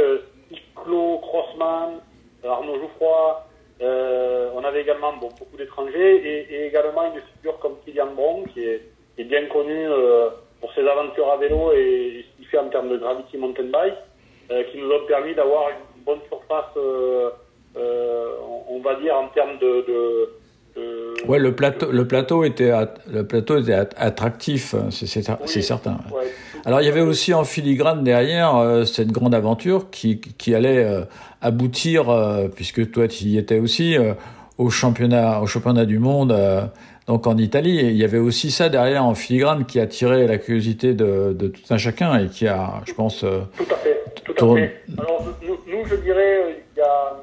Claude 0.74 1.20
Crossman, 1.20 2.00
Arnaud 2.44 2.78
Jouffroy. 2.80 3.46
Euh, 3.82 4.50
on 4.54 4.62
avait 4.62 4.82
également 4.82 5.12
bon, 5.14 5.30
beaucoup 5.38 5.56
d'étrangers 5.56 6.16
et, 6.16 6.54
et, 6.54 6.66
également 6.66 7.12
une 7.12 7.20
figure 7.36 7.58
comme 7.58 7.74
Kylian 7.84 8.14
Bron 8.14 8.44
qui 8.54 8.60
est, 8.64 8.82
qui 9.16 9.22
est 9.22 9.24
bien 9.24 9.46
connu 9.46 9.74
euh, 9.88 10.28
pour 10.60 10.72
ses 10.74 10.86
aventures 10.86 11.28
à 11.30 11.36
vélo 11.38 11.72
et 11.72 12.24
ce 12.24 12.36
qu'il 12.36 12.46
fait 12.46 12.58
en 12.58 12.68
termes 12.68 12.88
de 12.88 12.98
gravity 12.98 13.36
mountain 13.36 13.64
bike, 13.64 13.94
euh, 14.52 14.62
qui 14.70 14.78
nous 14.78 14.90
ont 14.90 15.04
permis 15.06 15.34
d'avoir 15.34 15.70
une 15.70 15.93
bonne 16.04 16.20
surface, 16.28 16.76
euh, 16.76 17.30
euh, 17.76 18.36
on, 18.68 18.80
va 18.80 18.94
dire 19.00 19.14
en 19.16 19.28
termes 19.28 19.58
de, 19.58 19.84
de 19.86 20.28
euh, 20.76 21.14
ouais, 21.28 21.38
le 21.38 21.54
plateau, 21.54 21.92
le 21.92 22.06
plateau 22.06 22.44
était, 22.44 22.72
le 23.10 23.26
plateau 23.26 23.58
était 23.58 23.74
attractif, 23.96 24.74
c'est 24.90 25.28
oui, 25.28 25.62
certain. 25.62 25.98
Ouais. 26.12 26.24
Alors 26.64 26.80
il 26.80 26.86
y 26.86 26.88
avait 26.88 27.00
aussi 27.00 27.32
en 27.32 27.44
filigrane 27.44 28.02
derrière 28.02 28.56
euh, 28.56 28.84
cette 28.84 29.12
grande 29.12 29.34
aventure 29.34 29.90
qui, 29.90 30.20
qui 30.20 30.54
allait 30.54 30.84
euh, 30.84 31.02
aboutir, 31.40 32.06
puisque 32.54 32.90
toi 32.90 33.06
tu 33.06 33.24
y 33.24 33.38
étais 33.38 33.58
aussi, 33.58 33.96
au 34.58 34.70
championnat, 34.70 35.40
au 35.40 35.46
championnat 35.46 35.84
du 35.84 35.98
monde, 35.98 36.34
donc 37.06 37.26
en 37.26 37.36
Italie. 37.36 37.78
Et 37.78 37.90
il 37.90 37.96
y 37.96 38.04
avait 38.04 38.18
aussi 38.18 38.50
ça 38.50 38.68
derrière 38.68 39.04
en 39.04 39.14
filigrane 39.14 39.66
qui 39.66 39.78
a 39.78 39.82
attiré 39.82 40.26
la 40.26 40.38
curiosité 40.38 40.94
de, 40.94 41.34
de 41.38 41.48
tout 41.48 41.62
un 41.70 41.76
chacun 41.76 42.18
et 42.18 42.28
qui 42.28 42.48
a, 42.48 42.80
je 42.86 42.94
pense. 42.94 43.20
tout 43.20 43.26
à 43.70 43.76
fait. 43.76 44.02
Tout 44.24 44.52
à 44.52 44.54
fait. 44.56 44.80
Alors 44.98 45.22
nous, 45.46 45.58
nous, 45.70 45.84
je 45.84 45.96
dirais, 45.96 46.64
il 46.74 46.78
y 46.78 46.82
a, 46.82 47.16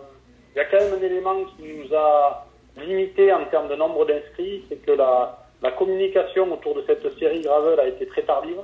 il 0.53 0.58
y 0.58 0.62
a 0.62 0.65
quand 0.65 0.77
même 0.79 1.00
un 1.00 1.03
élément 1.03 1.43
qui 1.55 1.63
nous 1.63 1.96
a 1.96 2.46
limité 2.77 3.31
en 3.31 3.46
termes 3.46 3.70
de 3.70 3.75
nombre 3.75 4.05
d'inscrits, 4.05 4.63
c'est 4.70 4.77
que 4.77 4.91
la, 4.91 5.38
la 5.62 5.72
communication 5.72 6.51
autour 6.51 6.75
de 6.75 6.84
cette 6.88 7.08
série 7.20 7.41
Gravel 7.41 7.79
a 7.79 7.88
été 7.88 8.05
très 8.08 8.24
tardive. 8.24 8.58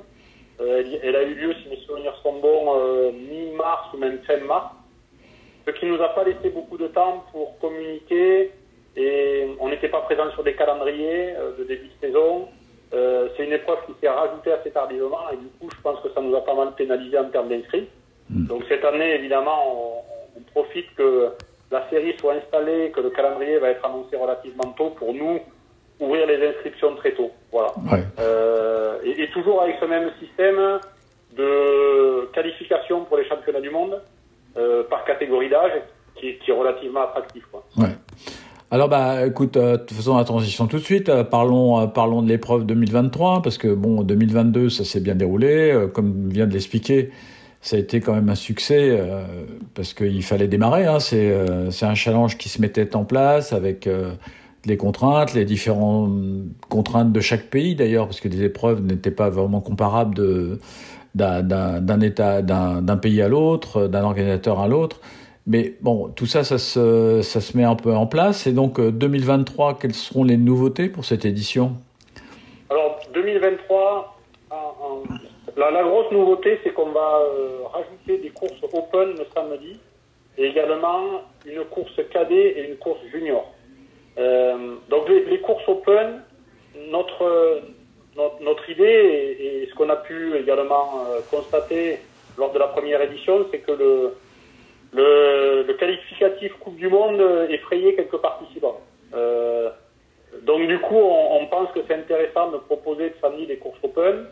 Euh, 0.60 0.80
elle, 0.84 1.00
elle, 1.04 1.16
a 1.16 1.24
eu 1.24 1.36
lieu, 1.36 1.54
si 1.62 1.70
mes 1.70 1.78
souvenirs 1.78 2.16
sont 2.24 2.40
bons, 2.40 2.76
euh, 2.76 3.12
mi-mars 3.12 3.88
ou 3.94 3.98
même 3.98 4.20
fin 4.26 4.38
mars, 4.38 4.74
ce 5.66 5.72
qui 5.72 5.86
nous 5.86 6.02
a 6.02 6.10
pas 6.10 6.24
laissé 6.24 6.50
beaucoup 6.50 6.78
de 6.78 6.88
temps 6.88 7.26
pour 7.32 7.58
communiquer 7.60 8.52
et 8.96 9.48
on 9.60 9.70
n'était 9.70 9.90
pas 9.90 10.02
présent 10.02 10.32
sur 10.32 10.44
des 10.44 10.56
calendriers 10.56 11.36
euh, 11.36 11.56
de 11.58 11.64
début 11.64 11.88
de 11.88 12.08
saison. 12.08 12.48
C'est 12.90 13.44
une 13.44 13.52
épreuve 13.52 13.80
qui 13.86 13.92
s'est 14.00 14.08
rajoutée 14.08 14.54
assez 14.54 14.72
tardivement 14.72 15.30
et 15.34 15.36
du 15.36 15.48
coup, 15.60 15.68
je 15.70 15.82
pense 15.82 16.00
que 16.00 16.10
ça 16.14 16.22
nous 16.22 16.34
a 16.36 16.44
pas 16.44 16.56
mal 16.56 16.74
pénalisé 16.74 17.20
en 17.20 17.26
termes 17.26 17.50
d'inscrits. 17.50 17.90
Donc 18.30 18.64
cette 18.70 18.84
année, 18.86 19.14
évidemment, 19.14 19.60
on, 19.76 20.40
on 20.40 20.42
profite 20.54 20.96
que 20.96 21.34
la 21.72 21.90
série 21.90 22.14
soit 22.20 22.34
installée, 22.36 22.92
que 22.96 23.02
le 23.02 23.10
calendrier 23.10 23.58
va 23.60 23.70
être 23.70 23.86
annoncé 23.86 24.16
relativement 24.16 24.74
tôt 24.78 24.92
pour 24.92 25.14
nous 25.14 25.40
ouvrir 26.00 26.26
les 26.28 26.48
inscriptions 26.48 26.96
très 26.96 27.12
tôt. 27.14 27.32
Voilà. 27.52 27.74
Ouais. 27.92 28.04
Euh, 28.20 28.98
et, 29.04 29.24
et 29.24 29.30
toujours 29.32 29.62
avec 29.62 29.76
ce 29.82 29.86
même 29.86 30.10
système 30.20 30.80
de 31.38 32.26
qualification 32.34 33.06
pour 33.06 33.18
les 33.18 33.26
championnats 33.28 33.62
du 33.62 33.70
monde 33.70 34.02
euh, 34.58 34.84
par 34.90 35.06
catégorie 35.06 35.50
d'âge 35.50 35.72
qui, 36.16 36.30
est- 36.30 36.38
qui 36.40 36.52
est 36.52 36.54
relativement 36.54 37.02
attractif. 37.04 37.44
Quoi. 37.52 37.64
Ouais. 37.78 37.90
Alors 38.70 38.90
bah 38.90 39.26
écoute, 39.26 39.56
euh, 39.56 39.78
faisons 39.90 40.18
la 40.18 40.26
transition 40.26 40.68
tout 40.68 40.78
de 40.78 40.84
suite. 40.84 41.08
Euh, 41.10 41.24
parlons, 41.24 41.80
euh, 41.80 41.88
parlons 41.88 42.22
de 42.22 42.28
l'épreuve 42.28 42.66
2023 42.66 43.42
parce 43.42 43.58
que 43.58 43.74
bon, 43.74 44.02
2022 44.04 44.70
ça 44.70 44.84
s'est 44.84 45.00
bien 45.00 45.16
déroulé, 45.16 45.88
comme 45.94 46.30
vient 46.30 46.48
de 46.48 46.54
l'expliquer. 46.54 47.12
Ça 47.68 47.76
a 47.76 47.80
été 47.80 48.00
quand 48.00 48.14
même 48.14 48.30
un 48.30 48.36
succès 48.36 48.98
euh, 48.98 49.26
parce 49.74 49.94
qu'il 49.94 50.24
fallait 50.24 50.48
démarrer. 50.48 50.86
Hein. 50.86 51.02
C'est 51.02 51.30
euh, 51.32 51.70
c'est 51.70 51.86
un 51.86 51.96
challenge 51.96 52.38
qui 52.38 52.48
se 52.48 52.62
mettait 52.62 52.96
en 52.96 53.04
place 53.04 53.52
avec 53.52 53.88
euh, 53.88 54.14
les 54.66 54.78
contraintes, 54.78 55.34
les 55.34 55.44
différentes 55.44 56.14
contraintes 56.70 57.12
de 57.12 57.20
chaque 57.20 57.50
pays 57.50 57.76
d'ailleurs, 57.76 58.06
parce 58.06 58.22
que 58.22 58.30
les 58.30 58.42
épreuves 58.44 58.82
n'étaient 58.82 59.12
pas 59.12 59.30
vraiment 59.30 59.60
comparables 59.60 60.16
d'un- 61.14 62.00
état, 62.00 62.42
d'un 62.42 62.98
pays 62.98 63.22
à 63.22 63.28
l'autre, 63.28 63.88
d'un 63.88 64.04
organisateur 64.04 64.62
à 64.62 64.70
l'autre. 64.70 65.02
Mais 65.46 65.76
bon, 65.82 66.08
tout 66.16 66.26
ça, 66.26 66.46
ça 66.46 66.58
se, 66.58 67.58
met 67.58 67.66
un 67.66 67.76
peu 67.76 67.94
en 67.94 68.08
place. 68.08 68.48
Et 68.48 68.54
donc, 68.54 68.80
euh, 68.80 68.92
2023, 68.92 69.78
quelles 69.78 69.94
seront 69.94 70.24
les 70.24 70.38
nouveautés 70.38 70.88
pour 70.88 71.04
cette 71.04 71.26
édition? 71.26 71.76
Alors 72.70 73.00
2023, 73.14 73.82
en- 73.82 74.02
en- 74.04 74.17
la, 75.58 75.84
grosse 75.84 76.12
nouveauté, 76.12 76.60
c'est 76.64 76.72
qu'on 76.72 76.92
va 76.92 77.20
euh, 77.20 77.64
rajouter 77.74 78.20
des 78.20 78.30
courses 78.30 78.62
open 78.64 79.16
le 79.18 79.26
samedi 79.34 79.80
et 80.38 80.46
également 80.46 81.24
une 81.46 81.64
course 81.66 82.00
cadet 82.12 82.50
et 82.50 82.70
une 82.70 82.78
course 82.78 83.00
junior. 83.12 83.52
Euh, 84.20 84.76
donc 84.90 85.10
les, 85.10 85.40
courses 85.40 85.68
open, 85.68 86.22
notre, 86.92 87.62
notre, 88.42 88.70
idée 88.70 89.38
et, 89.40 89.68
ce 89.68 89.76
qu'on 89.76 89.90
a 89.90 89.96
pu 89.96 90.38
également 90.38 91.06
euh, 91.10 91.22
constater 91.30 92.00
lors 92.38 92.52
de 92.54 92.60
la 92.60 92.68
première 92.68 93.02
édition, 93.02 93.48
c'est 93.52 93.60
que 93.60 93.72
le, 93.72 94.14
le, 94.94 95.74
qualificatif 95.74 96.54
Coupe 96.60 96.76
du 96.76 96.88
Monde 96.88 97.22
effrayait 97.50 97.96
quelques 97.96 98.18
participants. 98.18 98.80
Donc 100.44 100.68
du 100.68 100.78
coup, 100.80 100.98
on, 100.98 101.42
on 101.42 101.48
pense 101.48 101.72
que 101.72 101.80
c'est 101.88 101.96
intéressant 101.96 102.52
de 102.52 102.58
proposer 102.58 103.06
le 103.06 103.14
samedi 103.22 103.48
des 103.48 103.58
courses 103.58 103.80
open. 103.82 104.28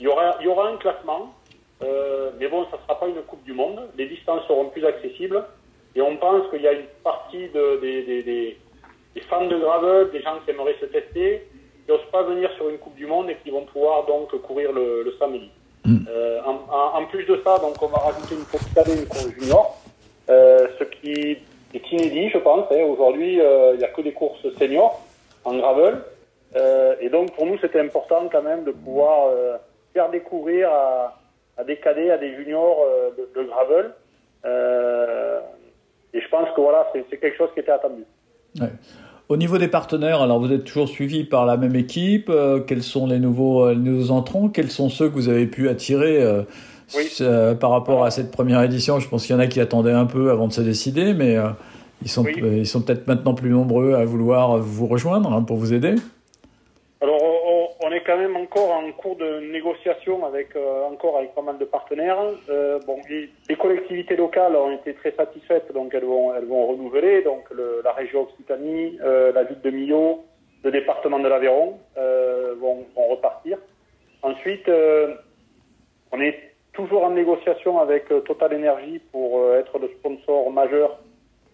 Il 0.00 0.04
y 0.04 0.08
aura, 0.08 0.36
il 0.40 0.46
y 0.46 0.48
aura 0.48 0.68
un 0.68 0.76
classement, 0.78 1.34
euh, 1.82 2.30
mais 2.38 2.48
bon, 2.48 2.64
ça 2.70 2.76
ne 2.78 2.82
sera 2.82 2.98
pas 2.98 3.06
une 3.06 3.20
Coupe 3.22 3.44
du 3.44 3.52
Monde. 3.52 3.80
Les 3.96 4.06
distances 4.06 4.44
seront 4.48 4.66
plus 4.70 4.84
accessibles. 4.84 5.44
Et 5.94 6.00
on 6.00 6.16
pense 6.16 6.48
qu'il 6.50 6.62
y 6.62 6.68
a 6.68 6.72
une 6.72 6.86
partie 7.04 7.48
de, 7.48 7.80
des, 7.80 8.02
des, 8.04 8.22
des, 8.22 8.56
des 9.14 9.20
fans 9.22 9.46
de 9.46 9.56
gravel, 9.58 10.10
des 10.12 10.22
gens 10.22 10.36
qui 10.44 10.50
aimeraient 10.52 10.76
se 10.80 10.86
tester, 10.86 11.46
qui 11.84 11.90
n'osent 11.92 12.10
pas 12.12 12.22
venir 12.22 12.50
sur 12.56 12.68
une 12.68 12.78
Coupe 12.78 12.94
du 12.94 13.06
Monde 13.06 13.28
et 13.30 13.36
qui 13.42 13.50
vont 13.50 13.64
pouvoir 13.64 14.06
donc 14.06 14.30
courir 14.42 14.72
le, 14.72 15.02
le 15.02 15.12
samedi. 15.18 15.50
Euh, 16.08 16.40
en, 16.46 16.98
en- 16.98 17.06
plus 17.06 17.24
de 17.24 17.40
ça, 17.44 17.58
donc 17.58 17.74
on 17.82 17.86
va 17.86 17.98
rajouter 17.98 18.34
une 18.36 18.44
course 18.44 18.66
cadet 18.74 18.92
et 18.92 18.98
une 19.00 19.08
course 19.08 19.28
junior, 19.38 19.76
euh, 20.28 20.68
ce 20.78 20.84
qui 20.84 21.12
est 21.74 21.92
inédit, 21.92 22.28
je 22.30 22.38
pense. 22.38 22.66
hein. 22.70 22.82
Aujourd'hui, 22.84 23.40
euh, 23.40 23.72
il 23.74 23.78
n'y 23.78 23.84
a 23.84 23.88
que 23.88 24.02
des 24.02 24.12
courses 24.12 24.46
seniors 24.58 25.00
en 25.44 25.56
gravel. 25.56 26.02
Euh, 26.56 26.94
et 27.00 27.08
donc 27.08 27.34
pour 27.34 27.46
nous, 27.46 27.58
c'était 27.58 27.80
important 27.80 28.28
quand 28.30 28.42
même 28.42 28.64
de 28.64 28.70
pouvoir 28.72 29.28
euh, 29.28 29.56
faire 29.92 30.10
découvrir 30.10 30.68
à, 30.70 31.20
à 31.58 31.64
des 31.64 31.76
cadets, 31.76 32.10
à 32.10 32.18
des 32.18 32.34
juniors 32.36 32.78
euh, 32.84 33.10
de, 33.18 33.40
de 33.40 33.46
gravel. 33.48 33.90
Euh, 34.44 35.40
et 36.14 36.20
je 36.20 36.28
pense 36.28 36.48
que 36.54 36.60
voilà, 36.60 36.86
c'est 36.92 37.18
quelque 37.18 37.36
chose 37.36 37.50
qui 37.54 37.60
était 37.60 37.72
attendu. 37.72 38.04
Ouais. 38.60 38.68
Au 39.28 39.36
niveau 39.36 39.58
des 39.58 39.68
partenaires, 39.68 40.22
alors 40.22 40.40
vous 40.40 40.52
êtes 40.52 40.64
toujours 40.64 40.88
suivi 40.88 41.22
par 41.24 41.46
la 41.46 41.56
même 41.56 41.76
équipe. 41.76 42.28
euh, 42.30 42.60
quels 42.60 42.82
sont 42.82 43.06
les 43.06 43.18
nouveaux, 43.20 43.68
les 43.70 43.76
nouveaux 43.76 44.10
entrants? 44.10 44.48
Quels 44.48 44.70
sont 44.70 44.88
ceux 44.88 45.08
que 45.08 45.14
vous 45.14 45.28
avez 45.28 45.46
pu 45.46 45.68
attirer 45.68 46.24
Oui. 46.96 47.08
euh, 47.20 47.54
par 47.54 47.70
rapport 47.70 48.04
à 48.04 48.10
cette 48.10 48.32
première 48.32 48.60
édition? 48.62 48.98
Je 48.98 49.08
pense 49.08 49.24
qu'il 49.26 49.34
y 49.36 49.38
en 49.38 49.40
a 49.40 49.46
qui 49.46 49.60
attendaient 49.60 49.92
un 49.92 50.06
peu 50.06 50.30
avant 50.30 50.48
de 50.48 50.52
se 50.52 50.62
décider, 50.62 51.14
mais 51.14 51.36
euh, 51.36 51.50
ils 52.02 52.10
sont, 52.10 52.24
Oui. 52.24 52.34
ils 52.42 52.66
sont 52.66 52.80
peut-être 52.82 53.06
maintenant 53.06 53.34
plus 53.34 53.50
nombreux 53.50 53.94
à 53.94 54.04
vouloir 54.04 54.58
vous 54.58 54.88
rejoindre 54.88 55.32
hein, 55.32 55.42
pour 55.42 55.58
vous 55.58 55.72
aider. 55.74 55.94
Alors, 57.00 57.20
on, 57.90 57.92
est 57.92 58.02
quand 58.02 58.16
même 58.16 58.36
encore 58.36 58.70
en 58.70 58.90
cours 58.92 59.16
de 59.16 59.40
négociation 59.52 60.24
avec 60.24 60.54
euh, 60.54 60.84
encore 60.84 61.18
avec 61.18 61.34
pas 61.34 61.42
mal 61.42 61.58
de 61.58 61.64
partenaires. 61.64 62.18
Euh, 62.48 62.78
bon, 62.86 62.98
les, 63.08 63.56
collectivités 63.56 64.16
locales 64.16 64.54
ont 64.56 64.72
été 64.72 64.94
très 64.94 65.12
satisfaites, 65.12 65.72
donc 65.72 65.92
elles 65.94 66.04
vont 66.04 66.34
elles 66.34 66.46
vont 66.46 66.66
renouveler. 66.66 67.22
Donc 67.22 67.48
la 67.84 67.92
région 67.92 68.22
Occitanie, 68.22 68.98
euh, 69.02 69.32
la 69.32 69.44
ville 69.44 69.60
de 69.60 69.70
Millau, 69.70 70.24
le 70.64 70.70
département 70.70 71.18
de 71.18 71.28
l'Aveyron 71.28 71.78
vont, 71.96 72.86
vont 72.94 73.08
repartir. 73.08 73.58
Ensuite, 74.22 74.70
on 76.12 76.20
est 76.20 76.38
toujours 76.72 77.04
en 77.04 77.10
négociation 77.10 77.80
avec 77.80 78.08
Total 78.24 78.54
Energy 78.54 79.00
pour 79.10 79.54
être 79.54 79.78
le 79.78 79.88
sponsor 79.88 80.50
majeur 80.50 80.98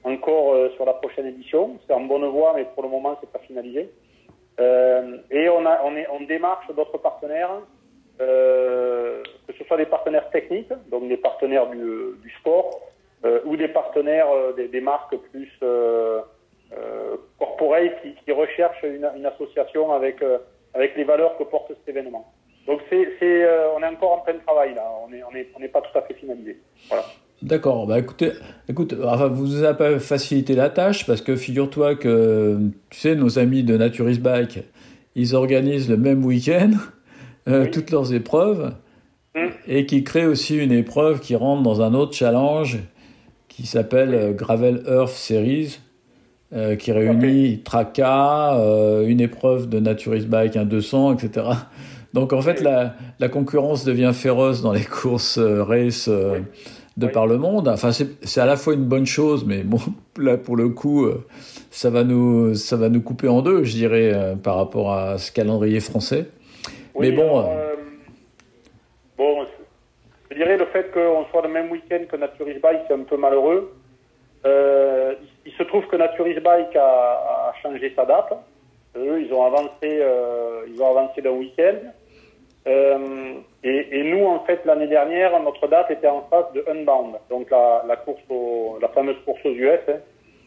encore 0.03 0.71
sur 0.75 0.85
la 0.85 0.95
prochaine 0.95 1.27
édition. 1.27 1.79
C'est 1.87 1.93
en 1.93 2.01
bonne 2.01 2.27
voie, 2.27 2.55
mais 2.57 2.65
pour 2.75 2.83
le 2.83 2.89
moment, 2.89 3.17
c'est 3.21 3.31
pas 3.31 3.39
finalisé. 3.39 3.91
Euh, 4.59 5.19
et 5.31 5.49
on, 5.49 5.67
a, 5.67 5.83
on, 5.85 5.97
est, 5.97 6.07
on 6.11 6.21
démarche 6.25 6.67
d'autres 6.75 6.99
partenaires, 6.99 7.51
euh, 8.21 9.23
que 9.47 9.53
ce 9.53 9.65
soit 9.65 9.77
des 9.77 9.87
partenaires 9.87 10.31
techniques, 10.31 10.73
donc 10.91 11.09
des 11.09 11.19
partenaires 11.19 11.67
du, 11.67 11.79
du 12.23 12.31
sport, 12.41 12.81
euh, 13.25 13.41
ou 13.45 13.57
des 13.57 13.69
partenaires 13.69 14.31
euh, 14.31 14.53
des, 14.55 14.69
des 14.69 14.81
marques 14.81 15.17
plus 15.31 15.53
euh, 15.63 16.21
euh, 16.73 17.17
qui, 18.03 18.15
qui 18.25 18.33
recherchent 18.33 18.83
une, 18.83 19.09
une 19.17 19.27
association 19.27 19.93
avec, 19.93 20.23
avec 20.75 20.97
les 20.97 21.05
valeurs 21.05 21.37
que 21.37 21.45
porte 21.45 21.69
cet 21.69 21.89
événement. 21.89 22.33
Donc 22.67 22.81
c'est, 22.89 23.09
c'est, 23.19 23.47
on 23.77 23.83
est 23.83 23.87
encore 23.87 24.13
en 24.13 24.19
plein 24.19 24.39
travail 24.39 24.75
là, 24.75 24.91
on 25.05 25.09
n'est 25.09 25.23
on 25.23 25.35
est, 25.35 25.49
on 25.57 25.63
est 25.63 25.69
pas 25.69 25.83
tout 25.83 25.97
à 25.97 26.03
fait 26.03 26.15
finalisé. 26.15 26.59
Voilà. 26.89 27.05
D'accord, 27.43 27.87
bah 27.87 27.99
écoutez, 27.99 28.33
écoute, 28.69 28.95
enfin, 29.05 29.29
vous 29.29 29.63
avez 29.63 29.77
pas 29.77 29.99
facilité 29.99 30.55
la 30.55 30.71
tâche 30.71 31.07
parce 31.07 31.21
que 31.21 31.37
figure-toi 31.37 31.95
que, 31.95 32.59
tu 32.91 32.99
sais, 32.99 33.15
nos 33.15 33.39
amis 33.39 33.63
de 33.63 33.77
Naturist 33.77 34.21
Bike, 34.21 34.61
ils 35.15 35.35
organisent 35.35 35.89
le 35.91 35.97
même 35.99 36.25
week-end 36.25 36.73
euh, 37.49 37.65
Oui. 37.65 37.71
toutes 37.71 37.91
leurs 37.91 38.13
épreuves 38.15 38.73
Mm. 39.37 39.49
et 39.69 39.85
qui 39.85 40.03
créent 40.03 40.25
aussi 40.25 40.57
une 40.57 40.73
épreuve 40.73 41.21
qui 41.21 41.37
rentre 41.37 41.63
dans 41.63 41.83
un 41.83 41.93
autre 41.93 42.15
challenge 42.15 42.79
qui 43.49 43.67
s'appelle 43.67 44.15
euh, 44.15 44.33
Gravel 44.33 44.83
Earth 44.89 45.11
Series, 45.11 45.79
euh, 46.55 46.75
qui 46.77 46.91
réunit 46.91 47.61
Traca, 47.63 48.55
euh, 48.55 49.07
une 49.07 49.21
épreuve 49.21 49.69
de 49.69 49.79
Naturist 49.79 50.27
Bike, 50.27 50.57
un 50.57 50.65
200, 50.65 51.19
etc. 51.19 51.49
Donc 52.15 52.33
en 52.33 52.41
fait, 52.41 52.63
la, 52.63 52.95
la 53.21 53.29
concurrence 53.29 53.85
devient 53.85 54.13
féroce 54.15 54.63
dans 54.63 54.73
les 54.73 54.85
courses 54.85 55.39
race 55.39 56.09
Oui. 56.09 56.39
De 56.97 57.07
Oui. 57.07 57.13
par 57.13 57.27
le 57.27 57.37
monde. 57.39 57.69
Enfin, 57.69 57.91
c'est 57.93 58.41
à 58.41 58.47
la 58.47 58.57
fois 58.57 58.75
une 58.75 58.85
bonne 58.85 59.07
chose, 59.07 59.45
mais 59.47 59.63
bon, 59.63 59.79
là 60.19 60.37
pour 60.37 60.57
le 60.57 60.69
coup, 60.71 61.05
euh, 61.05 61.27
ça 61.71 61.91
va 61.91 62.05
nous 62.05 62.55
ça 62.55 62.77
va 62.77 62.89
nous 62.89 63.03
couper 63.03 63.29
en 63.29 63.43
deux, 63.43 63.65
je 63.65 63.73
dirais, 63.73 64.13
euh, 64.15 64.35
par 64.35 64.57
rapport 64.57 64.93
à 64.93 65.19
ce 65.19 65.31
calendrier 65.33 65.81
français. 65.81 66.27
Mais 66.99 67.13
bon, 67.13 67.39
alors, 67.39 67.51
euh, 67.51 67.75
bon, 69.19 69.47
je 70.31 70.37
dirais 70.37 70.57
le 70.57 70.67
fait 70.67 70.91
qu'on 70.93 71.25
soit 71.31 71.43
le 71.43 71.49
même 71.49 71.71
week-end 71.71 72.01
que 72.11 72.17
Naturist 72.17 72.61
Bike, 72.61 72.81
c'est 72.89 72.95
un 72.95 73.05
peu 73.05 73.17
malheureux. 73.17 73.73
Euh, 74.47 75.15
il, 75.45 75.53
se 75.53 75.63
trouve 75.65 75.87
que 75.87 75.97
Naturist 75.97 76.41
Bike 76.41 76.75
a, 76.77 77.51
a 77.51 77.55
changé 77.63 77.93
sa 77.95 78.05
date. 78.05 78.33
Eux, 78.97 79.21
ils 79.21 79.33
ont 79.33 79.45
avancé, 79.45 79.71
euh, 79.85 80.63
ils 80.69 80.81
ont 80.81 80.97
avancé 80.97 81.21
d'un 81.21 81.31
week-end. 81.31 81.77
Et, 83.69 83.99
et 83.99 84.03
nous, 84.05 84.25
en 84.27 84.41
fait, 84.47 84.61
l'année 84.65 84.87
dernière, 84.87 85.31
notre 85.43 85.67
date 85.67 85.91
était 85.91 86.07
en 86.07 86.23
face 86.31 86.47
de 86.55 86.65
Unbound, 86.71 87.15
donc 87.31 87.51
la, 87.51 87.85
la 87.89 87.97
course, 87.97 88.23
au, 88.31 88.79
la 88.81 88.89
fameuse 88.89 89.17
course 89.25 89.41
aux 89.45 89.51
US, 89.51 89.81
hein, 89.89 89.99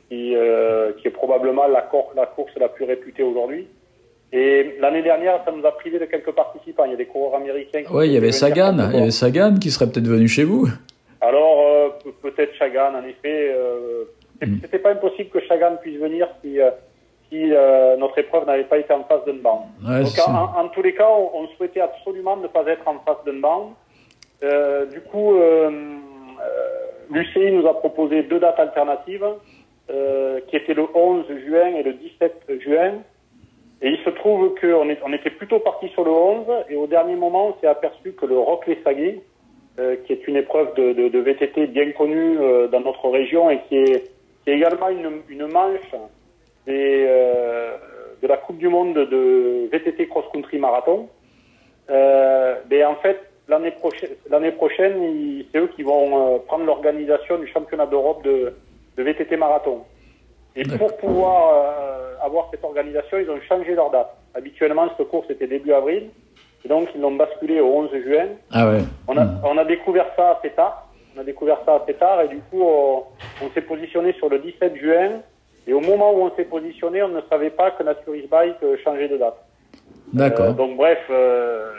qui, 0.10 0.36
euh, 0.36 0.94
qui 0.98 1.08
est 1.10 1.12
probablement 1.12 1.68
la, 1.68 1.82
cor- 1.82 2.14
la 2.16 2.26
course 2.28 2.54
la 2.58 2.70
plus 2.70 2.86
réputée 2.86 3.24
aujourd'hui. 3.24 3.68
Et 4.32 4.76
l'année 4.80 5.02
dernière, 5.02 5.42
ça 5.44 5.52
nous 5.52 5.66
a 5.66 5.72
privé 5.76 5.98
de 6.00 6.06
quelques 6.06 6.32
participants. 6.32 6.86
Il 6.86 6.92
y 6.92 6.94
a 6.94 6.98
des 6.98 7.08
coureurs 7.08 7.36
américains. 7.42 7.84
Ouais, 7.92 8.08
il 8.08 8.14
y 8.14 8.18
avait 8.18 8.32
Sagan, 8.32 8.76
il 8.94 9.00
y 9.00 9.02
avait 9.02 9.12
Sagan 9.12 9.56
qui 9.60 9.72
serait 9.72 9.88
peut-être 9.92 10.08
venu 10.08 10.28
chez 10.28 10.44
vous. 10.46 10.68
alors, 11.20 11.56
euh, 11.68 11.90
pe- 12.04 12.30
peut-être 12.30 12.54
Chagan, 12.56 12.94
en 12.96 13.04
effet. 13.08 13.52
Euh, 13.54 14.06
Mm. 14.42 14.60
C'était 14.62 14.80
pas 14.80 14.92
impossible 14.92 15.30
que 15.32 15.42
Chagan 15.42 15.76
puisse 15.82 16.00
venir 16.00 16.26
si, 16.42 16.62
euh, 16.62 16.70
si 17.30 17.54
euh, 17.54 17.96
notre 17.98 18.18
épreuve 18.18 18.46
n'avait 18.46 18.64
pas 18.64 18.78
été 18.78 18.94
en 18.94 19.04
face. 19.04 19.22
Ouais, 19.26 19.34
Donc, 19.34 20.08
c'est- 20.08 20.22
en, 20.22 20.68
tous 20.70 20.82
les 20.82 20.94
cas, 20.94 21.08
on, 21.10 21.32
on 21.44 21.48
souhaitait 21.50 21.82
absolument 21.82 22.36
ne 22.38 22.48
pas 22.48 22.64
être 22.68 22.88
en 22.88 23.00
face 23.00 23.24
d'Unbound. 23.26 23.74
Euh, 24.44 24.86
du 24.86 25.02
coup, 25.02 25.36
euh, 25.36 25.70
l'UCI 27.12 27.52
nous 27.52 27.68
a 27.68 27.74
proposé 27.78 28.24
deux 28.24 28.40
dates 28.40 28.60
alternatives, 28.60 29.26
qui 30.48 30.56
étaient 30.56 30.76
le 30.76 30.86
11 30.94 31.26
juin 31.48 31.68
et 31.76 31.84
le 31.84 31.94
17 31.94 32.44
juin. 32.60 32.94
Et 33.82 33.90
il 33.90 33.98
se 34.04 34.10
trouve 34.12 34.54
qu'on 34.60 34.88
on 35.06 35.14
était 35.14 35.30
plutôt 35.32 35.60
parti 35.60 35.88
sur 35.90 36.04
le 36.04 36.12
11, 36.12 36.46
et 36.70 36.76
au 36.76 36.86
dernier 36.86 37.16
moment, 37.16 37.48
on 37.48 37.62
s'est 37.62 37.68
aperçu 37.68 38.12
que 38.14 38.26
le 38.26 38.38
Rock 38.38 38.68
Les 38.68 38.80
Saguets 38.84 39.20
qui 40.06 40.12
est 40.12 40.28
une 40.28 40.36
épreuve 40.36 40.74
de, 40.76 40.92
de, 40.92 41.08
de 41.08 41.20
VTT 41.20 41.68
bien 41.68 41.90
connue 41.94 42.38
dans 42.70 42.82
notre 42.82 43.08
région 43.08 43.50
et 43.50 43.62
qui 43.70 43.78
est, 43.78 44.12
qui 44.44 44.50
est 44.52 44.56
également 44.58 44.90
une, 44.90 45.22
une 45.30 45.48
manche 45.48 45.80
des, 46.70 47.06
de 48.22 48.28
la 48.28 48.38
Coupe 48.38 48.58
du 48.58 48.70
Monde 48.70 48.94
de 48.94 49.70
VTT 49.72 50.08
cross-country 50.08 50.58
marathon. 50.60 51.10
mais 51.90 52.86
en 52.86 52.96
fait, 52.96 53.20
l'année 53.48 53.72
prochaine, 53.72 54.12
l'année 54.30 54.52
prochaine, 54.52 55.46
c'est 55.52 55.60
eux 55.60 55.70
qui 55.76 55.84
vont 55.84 56.40
prendre 56.48 56.66
l'organisation 56.66 57.38
du 57.40 57.48
championnat 57.48 57.88
d'Europe 57.88 58.24
de, 58.24 58.54
de 58.98 59.04
VTT 59.04 59.38
marathon. 59.38 59.84
Et 60.56 60.64
pour 60.64 60.96
pouvoir 60.98 61.54
euh, 61.54 62.26
avoir 62.26 62.50
cette 62.52 62.64
organisation, 62.64 63.18
ils 63.18 63.30
ont 63.30 63.40
changé 63.48 63.76
leur 63.76 63.92
date. 63.92 64.10
Habituellement, 64.34 64.90
cette 64.98 65.08
course 65.08 65.30
était 65.30 65.48
début 65.48 65.72
avril. 65.72 66.10
Et 66.66 66.68
donc, 66.68 66.90
ils 66.94 67.02
l'ont 67.02 67.16
basculé 67.16 67.62
au 67.62 67.68
11 67.68 67.90
juin. 68.04 68.28
Ah 68.52 68.70
ouais. 68.70 68.82
On 69.08 69.18
a, 69.18 69.26
on 69.46 69.58
a 69.58 69.64
découvert 69.64 70.08
ça 70.16 70.38
assez 70.38 70.50
tard. 70.50 70.90
On 71.16 71.22
a 71.22 71.24
découvert 71.24 71.60
ça 71.66 71.80
assez 71.82 71.94
tard. 71.94 72.22
Et 72.22 72.28
du 72.28 72.40
coup, 72.40 72.62
on, 72.62 73.50
s'est 73.54 73.62
positionné 73.62 74.14
sur 74.14 74.28
le 74.28 74.40
17 74.40 74.76
juin. 74.76 75.22
Et 75.70 75.74
au 75.74 75.82
moment 75.82 76.14
où 76.14 76.24
on 76.24 76.36
s'est 76.36 76.46
positionné, 76.46 77.04
on 77.04 77.10
ne 77.10 77.22
savait 77.30 77.52
pas 77.52 77.72
que 77.72 77.84
Naturis 77.84 78.28
Bike 78.30 78.58
euh, 78.64 78.76
changeait 78.84 79.08
de 79.08 79.18
date. 79.18 79.38
D'accord. 80.12 80.48
Euh, 80.48 80.54
donc, 80.54 80.76
bref, 80.76 81.00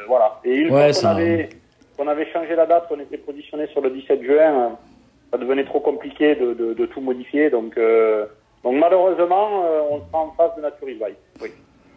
voilà. 0.06 0.40
Et 0.44 0.54
une 0.54 0.68
fois 0.68 0.90
qu'on 0.92 1.06
avait, 1.08 1.48
qu'on 1.98 2.08
avait 2.08 2.32
changé 2.32 2.54
la 2.54 2.66
date, 2.66 2.84
on 2.90 3.00
était 3.00 3.18
positionné 3.18 3.66
sur 3.68 3.80
le 3.80 3.90
17 3.90 4.22
juin, 4.22 4.78
ça 5.30 5.38
devenait 5.38 5.64
trop 5.64 5.80
compliqué 5.80 6.36
de, 6.36 6.54
de, 6.54 6.74
de 6.74 6.86
tout 6.86 7.00
modifier. 7.00 7.50
Donc, 7.50 7.76
donc 8.62 8.76
malheureusement, 8.78 9.64
euh, 9.64 9.80
on 9.90 9.98
sera 10.06 10.18
en 10.18 10.32
face 10.36 10.56
de 10.56 10.62
Natural 10.62 10.94
Bike. 10.98 11.16
Oui. 11.42 11.48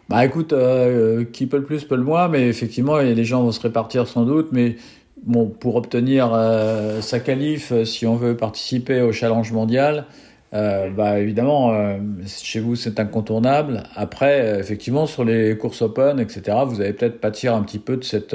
Bah 0.08 0.24
écoute, 0.24 0.52
euh, 0.52 1.24
qui 1.24 1.46
peut 1.46 1.56
le 1.58 1.64
plus 1.64 1.84
peut 1.84 1.96
le 1.96 2.02
moins, 2.02 2.28
mais 2.28 2.48
effectivement, 2.48 2.98
les 2.98 3.24
gens 3.24 3.42
vont 3.42 3.52
se 3.52 3.60
répartir 3.60 4.06
sans 4.06 4.24
doute. 4.24 4.48
Mais 4.52 4.76
bon, 5.22 5.46
pour 5.46 5.76
obtenir 5.76 6.32
euh, 6.34 7.00
sa 7.00 7.20
qualif, 7.20 7.72
si 7.84 8.06
on 8.06 8.14
veut 8.14 8.36
participer 8.36 9.00
au 9.00 9.12
challenge 9.12 9.52
mondial, 9.52 10.06
bah 10.54 11.18
évidemment, 11.18 11.98
chez 12.26 12.60
vous 12.60 12.76
c'est 12.76 13.00
incontournable. 13.00 13.82
Après, 13.96 14.60
effectivement, 14.60 15.06
sur 15.06 15.24
les 15.24 15.58
courses 15.58 15.82
open, 15.82 16.20
etc., 16.20 16.58
vous 16.64 16.80
avez 16.80 16.92
peut-être 16.92 17.20
pâtir 17.20 17.54
un 17.54 17.62
petit 17.62 17.80
peu 17.80 17.96
de 17.96 18.04
cette 18.04 18.34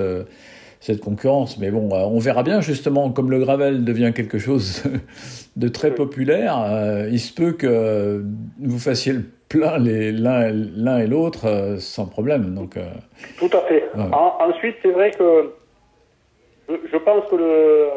cette 0.79 1.01
concurrence. 1.01 1.57
Mais 1.57 1.71
bon, 1.71 1.89
euh, 1.93 1.99
on 2.05 2.19
verra 2.19 2.43
bien 2.43 2.61
justement, 2.61 3.11
comme 3.11 3.31
le 3.31 3.39
gravel 3.39 3.83
devient 3.83 4.11
quelque 4.15 4.39
chose 4.39 4.83
de 5.55 5.67
très 5.67 5.93
populaire, 5.93 6.57
euh, 6.59 7.09
il 7.11 7.19
se 7.19 7.33
peut 7.33 7.51
que 7.53 8.23
vous 8.59 8.79
fassiez 8.79 9.13
le 9.13 9.23
plein 9.49 9.77
l'un 9.79 10.99
et 10.99 11.07
l'autre 11.07 11.47
euh, 11.47 11.77
sans 11.79 12.05
problème. 12.05 12.53
Donc, 12.53 12.77
Tout 13.38 13.49
à 13.51 13.61
fait. 13.61 13.89
ensuite, 14.39 14.75
c'est 14.81 14.91
vrai 14.91 15.11
que 15.11 15.53
je, 16.69 16.97
pense 16.97 17.25
que 17.29 17.35
le 17.35 17.88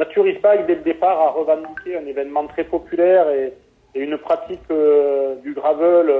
euh, 0.00 0.04
Naturist 0.04 0.40
Bike, 0.40 0.66
dès 0.66 0.76
le 0.76 0.82
départ, 0.82 1.20
a 1.20 1.30
revendiqué 1.30 1.96
un 1.96 2.06
événement 2.06 2.46
très 2.46 2.64
populaire 2.64 3.28
et, 3.30 3.52
et 3.94 4.00
une 4.00 4.18
pratique 4.18 4.68
du 5.42 5.54
gravel 5.54 6.12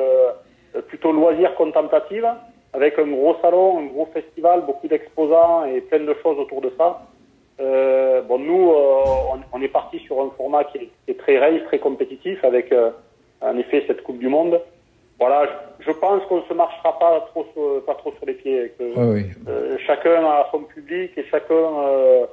plutôt 0.89 1.13
loisir 1.13 1.55
contemplative 1.55 2.27
avec 2.73 2.99
un 2.99 3.07
gros 3.07 3.37
salon, 3.43 3.79
un 3.79 3.87
gros 3.87 4.09
festival, 4.13 4.63
beaucoup 4.65 4.89
d'exposants 4.89 5.65
et 5.65 5.81
plein 5.81 6.01
de 6.01 6.15
choses 6.23 6.39
autour 6.39 6.61
de 6.61 6.73
ça. 6.79 7.07
Euh, 7.61 8.23
bon, 8.23 8.39
nous, 8.39 8.71
euh, 8.71 9.39
on, 9.53 9.61
est 9.61 9.69
parti 9.69 9.99
sur 10.01 10.21
un 10.21 10.31
format 10.37 10.65
qui 10.65 10.91
est, 11.09 11.19
très 11.19 11.39
race, 11.39 11.63
très 11.67 11.79
compétitif, 11.79 12.43
avec 12.45 12.73
euh, 12.73 12.91
en 13.41 13.57
effet 13.59 13.85
cette 13.87 14.03
Coupe 14.03 14.19
du 14.19 14.29
Monde. 14.29 14.61
Voilà, 15.19 15.47
je, 15.81 15.91
pense 15.91 16.25
qu'on 16.27 16.39
ne 16.39 16.43
se 16.49 16.55
marchera 16.55 16.99
pas 16.99 17.21
trop, 17.31 17.47
sur, 17.53 17.85
pas 17.85 17.95
trop 17.95 18.13
sur 18.17 18.25
les 18.27 18.35
pieds. 18.35 18.73
Que, 18.79 18.85
euh, 18.85 19.77
chacun 19.87 20.25
a 20.25 20.49
son 20.51 20.61
public 20.61 21.13
et 21.19 21.25
chacun, 21.31 21.55
euh, 21.55 22.27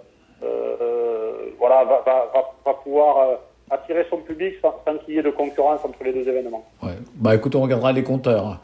voilà, 1.57 1.83
va, 1.83 2.01
va, 2.05 2.31
va, 2.33 2.41
va 2.65 2.73
pouvoir 2.83 3.39
attirer 3.69 4.05
son 4.09 4.17
public 4.17 4.55
sans, 4.61 4.75
sans 4.85 4.97
qu'il 4.99 5.15
y 5.15 5.17
ait 5.17 5.23
de 5.23 5.29
concurrence 5.29 5.81
entre 5.83 6.03
les 6.03 6.13
deux 6.13 6.27
événements. 6.27 6.65
Ouais. 6.81 6.97
Bah 7.15 7.35
écoute, 7.35 7.55
on 7.55 7.61
regardera 7.61 7.91
les 7.91 8.03
compteurs. 8.03 8.59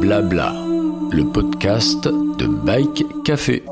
Blabla, 0.00 0.52
le 1.12 1.32
podcast 1.32 2.06
de 2.06 2.46
Bike 2.46 3.04
Café. 3.24 3.62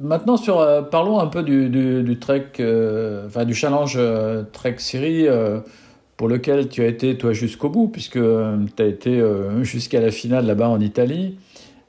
Maintenant, 0.00 0.36
sur, 0.36 0.60
euh, 0.60 0.82
parlons 0.82 1.18
un 1.18 1.26
peu 1.26 1.42
du, 1.42 1.68
du, 1.68 2.18
trek, 2.18 2.52
euh, 2.60 3.26
enfin 3.26 3.44
du 3.44 3.54
challenge 3.54 3.94
euh, 3.96 4.44
Trek 4.52 4.76
Série 4.78 5.26
pour 6.16 6.28
lequel 6.28 6.68
tu 6.68 6.82
as 6.82 6.86
été 6.86 7.16
toi 7.18 7.32
jusqu'au 7.32 7.68
bout, 7.68 7.88
puisque 7.88 8.18
tu 8.18 8.82
as 8.82 8.86
été 8.86 9.22
jusqu'à 9.62 10.00
la 10.00 10.10
finale 10.10 10.46
là-bas 10.46 10.68
en 10.68 10.80
Italie. 10.80 11.36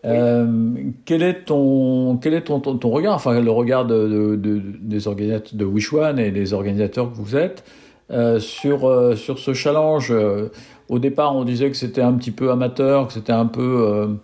quel 0.04 1.24
est 1.24 1.46
ton 1.46 2.18
quel 2.18 2.34
est 2.34 2.42
ton, 2.42 2.60
ton, 2.60 2.90
regard, 2.90 3.16
enfin 3.16 3.40
le 3.40 3.52
regard 3.52 3.86
de, 3.86 4.36
de, 4.36 4.62
des 4.82 5.08
organisateurs 5.08 5.54
de 5.54 5.66
Wish 5.66 5.94
One 5.94 6.20
et 6.20 6.32
des 6.32 6.54
organisateurs 6.54 7.12
que 7.12 7.18
vous 7.18 7.36
êtes 7.36 7.64
euh, 8.10 8.40
sur, 8.40 8.88
euh, 8.88 9.16
sur 9.16 9.38
ce 9.40 9.54
challenge? 9.54 10.12
Euh, 10.12 10.50
au 10.88 11.00
départ, 11.00 11.36
on 11.36 11.44
disait 11.44 11.70
que 11.70 11.76
c'était 11.76 12.02
un 12.02 12.14
petit 12.14 12.32
peu 12.32 12.52
amateur, 12.52 13.08
que 13.08 13.14
c'était 13.14 13.34
un 13.34 13.46
peu. 13.46 14.18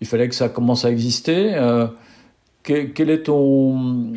il 0.00 0.06
fallait 0.06 0.28
que 0.28 0.34
ça 0.34 0.48
commence 0.48 0.84
à 0.84 0.90
exister. 0.90 1.54
Quel, 2.64 3.08
est 3.08 3.22
ton. 3.22 4.12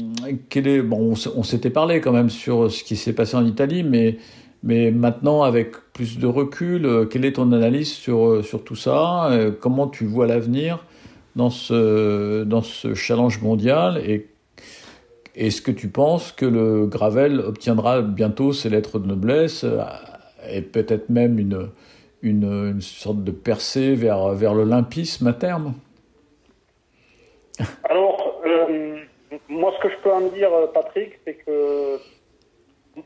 Quel 0.50 0.68
est, 0.68 0.82
bon, 0.82 1.14
on 1.36 1.44
s'était 1.44 1.70
parlé 1.70 2.02
quand 2.02 2.12
même 2.12 2.32
sur 2.32 2.72
ce 2.72 2.84
qui 2.84 2.96
s'est 2.96 3.14
passé 3.14 3.38
en 3.38 3.46
Italie, 3.46 3.84
mais, 3.84 4.18
mais 4.64 4.92
maintenant, 4.92 5.44
avec 5.44 5.76
plus 5.94 6.20
de 6.20 6.28
recul, 6.28 7.08
quelle 7.10 7.26
est 7.26 7.34
ton 7.34 7.52
analyse 7.52 7.92
sur, 7.92 8.44
sur 8.44 8.64
tout 8.64 8.76
ça? 8.76 9.32
Comment 9.60 9.88
tu 9.88 10.06
vois 10.06 10.28
l'avenir 10.28 10.86
dans 11.36 11.50
ce, 11.50 12.44
dans 12.44 12.62
ce 12.62 12.94
challenge 12.94 13.42
mondial? 13.42 14.02
Et 14.06 14.32
est-ce 15.36 15.62
que 15.62 15.72
tu 15.72 15.88
penses 15.88 16.32
que 16.32 16.46
le 16.46 16.88
Gravel 16.88 17.40
obtiendra 17.40 18.02
bientôt 18.02 18.52
ses 18.52 18.70
lettres 18.70 19.00
de 19.00 19.08
noblesse 19.08 19.64
euh, 19.64 19.80
et 20.50 20.62
peut-être 20.62 21.10
même 21.10 21.40
une, 21.40 21.70
une, 22.22 22.82
sorte 22.82 23.24
de 23.24 23.32
percée 23.32 23.96
vers, 23.96 24.30
vers 24.34 24.54
l'olympisme 24.54 25.28
à 25.28 25.34
terme? 25.34 25.74
Alors, 27.86 28.42
euh, 28.46 28.98
moi, 29.48 29.72
ce 29.78 29.88
que 29.88 29.94
je 29.94 29.98
peux 30.04 30.12
en 30.12 30.28
dire, 30.30 30.50
Patrick, 30.74 31.14
c'est 31.26 31.36
que 31.36 31.98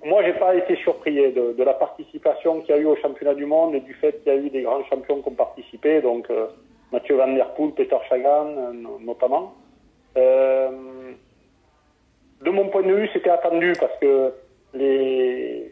moi, 0.03 0.23
j'ai 0.23 0.33
pas 0.33 0.55
été 0.55 0.75
surpris 0.77 1.15
de, 1.15 1.63
la 1.63 1.73
participation 1.73 2.61
qu'il 2.61 2.75
y 2.75 2.77
a 2.77 2.81
eu 2.81 2.85
au 2.85 2.95
championnat 2.95 3.35
du 3.35 3.45
monde 3.45 3.75
et 3.75 3.81
du 3.81 3.93
fait 3.93 4.23
qu'il 4.23 4.33
y 4.33 4.35
a 4.35 4.39
eu 4.39 4.49
des 4.49 4.63
grands 4.63 4.83
champions 4.85 5.21
qui 5.21 5.29
ont 5.29 5.35
participé, 5.35 6.01
donc 6.01 6.29
euh, 6.29 6.47
Mathieu 6.91 7.15
Van 7.15 7.27
Der 7.33 7.53
Poel, 7.53 7.71
Peter 7.71 7.97
Chagan, 8.09 8.73
notamment. 9.01 9.53
Euh, 10.17 10.69
de 12.41 12.49
mon 12.49 12.69
point 12.69 12.83
de 12.83 12.93
vue, 12.93 13.09
c'était 13.13 13.29
attendu 13.29 13.73
parce 13.79 13.95
que 13.99 14.33
les, 14.73 15.71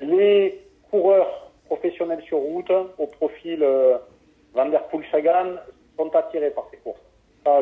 les 0.00 0.60
coureurs 0.90 1.50
professionnels 1.66 2.22
sur 2.22 2.38
route, 2.38 2.70
au 2.98 3.06
profil 3.06 3.62
euh, 3.62 3.96
Van 4.52 4.66
Der 4.66 4.82
Poel 4.88 5.04
Sagan, 5.10 5.56
sont 5.96 6.14
attirés 6.14 6.50
par 6.50 6.66
ces 6.70 6.76
courses. 6.78 7.00
Ça, 7.44 7.60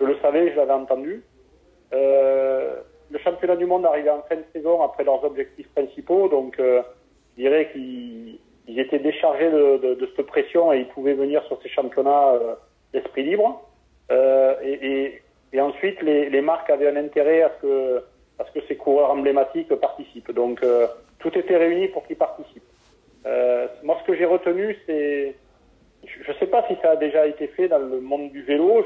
je, 0.00 0.04
le 0.04 0.16
savais, 0.20 0.50
je 0.50 0.56
l'avais 0.56 0.72
entendu. 0.72 1.22
Euh, 1.92 2.80
le 3.10 3.18
championnat 3.18 3.56
du 3.56 3.66
monde 3.66 3.86
arrivait 3.86 4.10
en 4.10 4.22
fin 4.22 4.36
de 4.36 4.44
saison 4.52 4.82
après 4.82 5.04
leurs 5.04 5.24
objectifs 5.24 5.68
principaux, 5.68 6.28
donc 6.28 6.58
euh, 6.58 6.82
je 7.36 7.42
dirais 7.42 7.70
qu'ils 7.72 8.38
étaient 8.78 8.98
déchargés 8.98 9.50
de, 9.50 10.10
cette 10.16 10.26
pression 10.26 10.72
et 10.72 10.80
ils 10.80 10.88
pouvaient 10.88 11.14
venir 11.14 11.42
sur 11.44 11.60
ces 11.62 11.68
championnats 11.68 12.34
d'esprit 12.92 13.22
libre. 13.22 13.62
et, 14.10 15.22
et 15.52 15.60
ensuite, 15.60 16.02
les, 16.02 16.40
marques 16.40 16.70
avaient 16.70 16.88
un 16.88 16.96
intérêt 16.96 17.42
à 17.42 17.52
ce 17.62 18.52
que, 18.52 18.66
ces 18.68 18.76
coureurs 18.76 19.10
emblématiques 19.10 19.74
participent. 19.76 20.32
Donc, 20.32 20.62
euh, 20.62 20.86
tout 21.18 21.36
était 21.36 21.56
réuni 21.56 21.88
pour 21.88 22.06
qu'ils 22.06 22.16
participent. 22.16 22.62
Euh, 23.26 23.66
moi, 23.82 23.96
ce 24.00 24.06
que 24.06 24.16
j'ai 24.16 24.26
retenu, 24.26 24.76
c'est, 24.86 25.34
je 26.04 26.30
ne 26.30 26.36
sais 26.36 26.46
pas 26.46 26.66
si 26.68 26.76
ça 26.82 26.92
a 26.92 26.96
déjà 26.96 27.26
été 27.26 27.46
fait 27.48 27.68
dans 27.68 27.78
le 27.78 28.00
monde 28.00 28.30
du 28.30 28.42
vélo, 28.42 28.84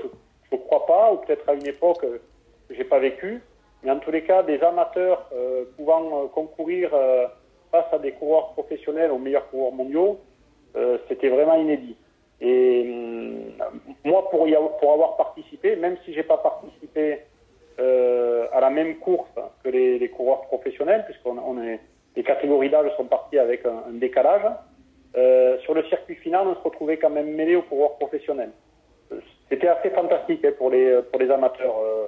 je 0.50 0.56
ne 0.56 0.60
crois 0.60 0.86
pas, 0.86 1.12
ou 1.12 1.16
peut-être 1.18 1.48
à 1.48 1.54
une 1.54 1.66
époque 1.66 2.00
que 2.00 2.74
j'ai 2.74 2.84
pas 2.84 2.98
vécu. 2.98 3.40
Mais 3.82 3.90
en 3.90 3.98
tous 3.98 4.10
les 4.10 4.22
cas, 4.22 4.42
des 4.42 4.60
amateurs 4.62 5.28
euh, 5.34 5.64
pouvant 5.76 6.24
euh, 6.24 6.28
concourir 6.28 6.90
euh, 6.94 7.26
face 7.70 7.86
à 7.92 7.98
des 7.98 8.12
coureurs 8.12 8.52
professionnels 8.52 9.10
aux 9.10 9.18
meilleurs 9.18 9.48
coureurs 9.50 9.72
mondiaux, 9.72 10.20
c'était 11.08 11.28
vraiment 11.28 11.56
inédit. 11.56 11.96
Et 12.40 12.82
hum, 12.88 13.52
moi, 14.04 14.30
pour, 14.30 14.46
avoir, 14.46 15.16
participé, 15.16 15.76
même 15.76 15.98
si 16.04 16.14
j'ai 16.14 16.22
pas 16.22 16.38
participé 16.38 17.20
à 17.78 18.60
la 18.60 18.70
même 18.70 18.96
course 18.96 19.28
que 19.62 19.68
les, 19.68 20.08
coureurs 20.08 20.42
professionnels, 20.42 21.04
puisqu'on 21.04 21.36
on 21.38 21.62
est, 21.62 21.80
les 22.16 22.22
catégories 22.22 22.70
d'âge 22.70 22.90
sont 22.96 23.04
parties 23.04 23.38
avec 23.38 23.66
un, 23.66 23.92
décalage, 23.92 24.42
sur 25.62 25.74
le 25.74 25.84
circuit 25.88 26.14
final, 26.16 26.46
on 26.48 26.54
se 26.54 26.60
retrouvait 26.60 26.96
quand 26.96 27.10
même 27.10 27.32
mêlé 27.34 27.56
aux 27.56 27.62
coureurs 27.62 27.96
professionnels. 27.96 28.52
C'était 29.48 29.68
assez 29.68 29.90
fantastique 29.90 30.44
hein, 30.44 30.52
pour, 30.56 30.70
les, 30.70 31.02
pour 31.10 31.20
les 31.20 31.30
amateurs. 31.30 31.74
Euh, 31.78 32.06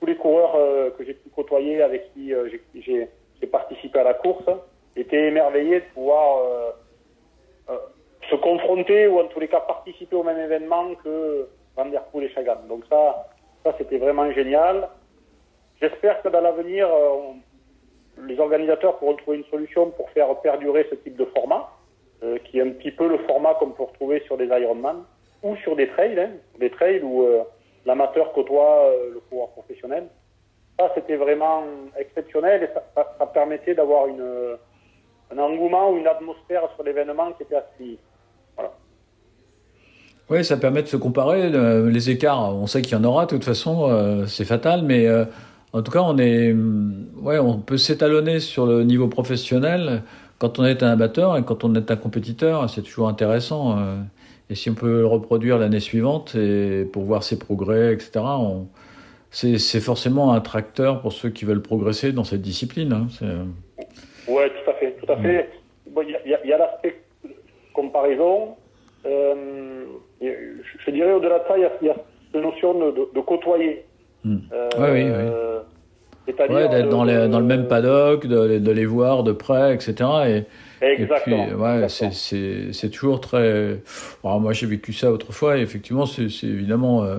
tous 0.00 0.06
les 0.06 0.16
coureurs 0.16 0.54
euh, 0.56 0.90
que 0.90 1.04
j'ai 1.04 1.14
pu 1.14 1.28
côtoyer, 1.30 1.82
avec 1.82 2.12
qui 2.14 2.34
euh, 2.34 2.48
j'ai 2.74 3.46
participé 3.46 3.98
à 3.98 4.04
la 4.04 4.14
course, 4.14 4.44
étaient 4.96 5.28
émerveillés 5.28 5.80
de 5.80 5.86
pouvoir 5.94 6.74
se 8.28 8.36
confronter 8.36 9.06
ou 9.06 9.18
en 9.20 9.26
tous 9.26 9.40
les 9.40 9.48
cas 9.48 9.60
participer 9.60 10.16
au 10.16 10.22
même 10.22 10.38
événement 10.38 10.94
que 11.02 11.48
Van 11.76 11.86
et 12.20 12.28
Chagan. 12.30 12.58
Donc 12.68 12.84
ça, 12.88 13.28
ça 13.64 13.74
c'était 13.78 13.98
vraiment 13.98 14.30
génial. 14.32 14.88
J'espère 15.80 16.20
que 16.22 16.28
dans 16.28 16.40
l'avenir, 16.40 16.88
euh, 16.88 17.32
les 18.26 18.38
organisateurs 18.38 18.98
pourront 18.98 19.16
trouver 19.16 19.38
une 19.38 19.44
solution 19.44 19.90
pour 19.90 20.10
faire 20.10 20.34
perdurer 20.40 20.86
ce 20.90 20.94
type 20.96 21.16
de 21.16 21.24
format, 21.24 21.70
euh, 22.22 22.38
qui 22.44 22.58
est 22.58 22.62
un 22.62 22.70
petit 22.70 22.90
peu 22.90 23.08
le 23.08 23.18
format 23.18 23.54
qu'on 23.54 23.70
peut 23.70 23.84
retrouver 23.84 24.20
sur 24.26 24.36
des 24.36 24.46
Ironman 24.46 25.04
ou 25.42 25.56
sur 25.56 25.76
des 25.76 25.88
trails, 25.88 26.20
hein, 26.20 26.30
des 26.58 26.70
trails 26.70 27.00
où 27.02 27.22
euh, 27.22 27.42
l'amateur 27.86 28.32
côtoie 28.32 28.92
le 29.12 29.20
coureur 29.28 29.50
professionnel. 29.50 30.06
Ça, 30.78 30.90
c'était 30.94 31.16
vraiment 31.16 31.64
exceptionnel 31.98 32.62
et 32.64 32.68
ça, 32.94 33.26
permettait 33.26 33.74
d'avoir 33.74 34.06
une, 34.06 34.56
un 35.30 35.38
engouement 35.38 35.90
ou 35.90 35.98
une 35.98 36.06
atmosphère 36.06 36.62
sur 36.74 36.84
l'événement 36.84 37.32
qui 37.32 37.42
était 37.42 37.56
assez... 37.56 37.98
Oui, 40.28 40.44
ça 40.44 40.56
permet 40.56 40.82
de 40.82 40.86
se 40.86 40.96
comparer. 40.96 41.50
les 41.50 42.10
écarts, 42.10 42.54
on 42.54 42.66
sait 42.66 42.82
qu'il 42.82 42.92
y 42.92 43.00
en 43.00 43.04
aura, 43.04 43.26
de 43.26 43.30
toute 43.30 43.44
façon, 43.44 44.24
c'est 44.28 44.44
fatal, 44.44 44.82
mais 44.84 45.08
en 45.72 45.82
tout 45.82 45.92
cas, 45.92 46.02
on 46.02 46.18
est, 46.18 46.52
ouais, 47.20 47.38
on 47.38 47.58
peut 47.58 47.76
s'étalonner 47.76 48.40
sur 48.40 48.66
le 48.66 48.84
niveau 48.84 49.08
professionnel 49.08 50.02
quand 50.38 50.58
on 50.58 50.64
est 50.64 50.82
un 50.82 50.88
amateur 50.88 51.36
et 51.36 51.44
quand 51.44 51.64
on 51.64 51.74
est 51.74 51.90
un 51.90 51.96
compétiteur. 51.96 52.68
C'est 52.70 52.82
toujours 52.82 53.08
intéressant. 53.08 53.76
Euh. 54.50 54.52
Et 54.52 54.54
si 54.54 54.70
on 54.70 54.74
peut 54.74 55.00
le 55.00 55.06
reproduire 55.06 55.58
l'année 55.58 55.80
suivante 55.80 56.34
et 56.34 56.84
pour 56.92 57.04
voir 57.04 57.22
ses 57.22 57.38
progrès, 57.38 57.92
etc. 57.92 58.20
On, 58.24 58.66
c'est 59.30 59.80
forcément 59.80 60.32
un 60.32 60.40
tracteur 60.40 61.00
pour 61.00 61.12
ceux 61.12 61.30
qui 61.30 61.44
veulent 61.44 61.62
progresser 61.62 62.12
dans 62.12 62.24
cette 62.24 62.42
discipline. 62.42 62.92
Hein. 62.92 63.06
Oui, 64.26 64.42
tout 64.48 64.70
à 64.70 64.74
fait, 64.74 64.96
tout 65.00 65.12
à 65.12 65.16
fait. 65.16 65.50
Il 65.86 66.28
y 66.46 66.52
a, 66.52 66.58
l'aspect 66.58 67.00
comparaison. 67.72 68.56
Euh, 69.06 69.84
je 70.20 70.90
dirais 70.90 71.12
au-delà 71.12 71.38
de 71.38 71.44
ça, 71.46 71.56
il 71.56 71.86
y, 71.86 71.90
a, 71.90 71.94
cette 72.32 72.42
notion 72.42 72.74
de 72.74 73.20
côtoyer. 73.20 73.84
Hmm. 74.24 74.38
Euh, 74.52 74.68
oui, 74.78 74.88
oui, 76.28 76.54
ouais, 76.54 76.68
d'être 76.68 76.88
dans, 76.90 77.06
dans, 77.06 77.40
le 77.40 77.46
même 77.46 77.68
paddock, 77.68 78.26
de, 78.26 78.58
de, 78.58 78.70
les 78.70 78.84
voir 78.84 79.22
de 79.22 79.32
près, 79.32 79.74
etc. 79.74 79.94
Et, 80.26 80.44
exactement. 80.80 81.46
puis, 81.46 81.54
ouais, 81.54 81.86
c'est 82.72 82.90
toujours 82.90 83.20
très. 83.20 83.80
Alors, 84.24 84.40
moi, 84.40 84.52
j'ai 84.52 84.66
vécu 84.66 84.92
ça 84.92 85.10
autrefois, 85.12 85.58
et 85.58 85.62
effectivement, 85.62 86.06
c'est 86.06 86.28
évidemment 86.42 87.04
euh, 87.04 87.18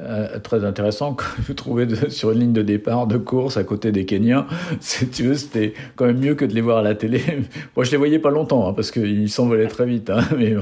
euh, 0.00 0.38
très 0.38 0.64
intéressant 0.64 1.14
quand 1.14 1.26
vous 1.46 1.54
trouvez 1.54 1.86
sur 2.10 2.32
une 2.32 2.40
ligne 2.40 2.52
de 2.52 2.62
départ 2.62 3.06
de 3.06 3.18
course 3.18 3.56
à 3.56 3.64
côté 3.64 3.92
des 3.92 4.06
Kenyans. 4.06 4.46
tu 5.12 5.24
veux, 5.24 5.34
c'était 5.34 5.74
quand 5.96 6.06
même 6.06 6.18
mieux 6.18 6.34
que 6.34 6.44
de 6.44 6.54
les 6.54 6.60
voir 6.60 6.78
à 6.78 6.82
la 6.82 6.94
télé. 6.94 7.20
Moi, 7.76 7.84
je 7.84 7.90
les 7.90 7.96
voyais 7.96 8.18
pas 8.18 8.30
longtemps, 8.30 8.68
hein, 8.68 8.72
parce 8.72 8.90
qu'ils 8.90 9.30
s'envolaient 9.30 9.68
très 9.68 9.86
vite, 9.86 10.10
hein, 10.10 10.20
mais, 10.36 10.54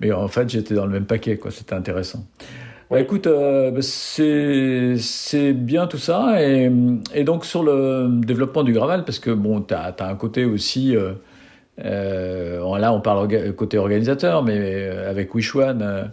mais 0.00 0.12
en 0.12 0.28
fait, 0.28 0.48
j'étais 0.48 0.74
dans 0.74 0.86
le 0.86 0.92
même 0.92 1.06
paquet, 1.06 1.36
quoi. 1.36 1.50
C'était 1.50 1.74
intéressant. 1.74 2.24
Bah, 2.90 3.00
écoute, 3.00 3.26
euh, 3.26 3.70
bah, 3.70 3.82
c'est 3.82 5.52
bien 5.52 5.86
tout 5.86 5.98
ça. 5.98 6.42
Et, 6.42 6.70
et, 7.14 7.24
donc 7.24 7.44
sur 7.44 7.62
le 7.62 8.08
développement 8.24 8.64
du 8.64 8.72
gravel, 8.72 9.04
parce 9.04 9.18
que 9.18 9.30
bon, 9.30 9.60
tu 9.60 9.74
as, 9.74 9.94
as, 9.98 10.08
un 10.08 10.14
côté 10.14 10.46
aussi, 10.46 10.96
euh, 10.96 11.10
euh, 11.10 11.12
là 11.84 12.92
on 12.92 13.00
parle 13.00 13.28
côté 13.54 13.78
organisateur, 13.78 14.42
mais 14.42 14.58
euh, 14.58 15.10
avec 15.10 15.34
Wishwan, 15.34 15.82
euh, 15.82 16.04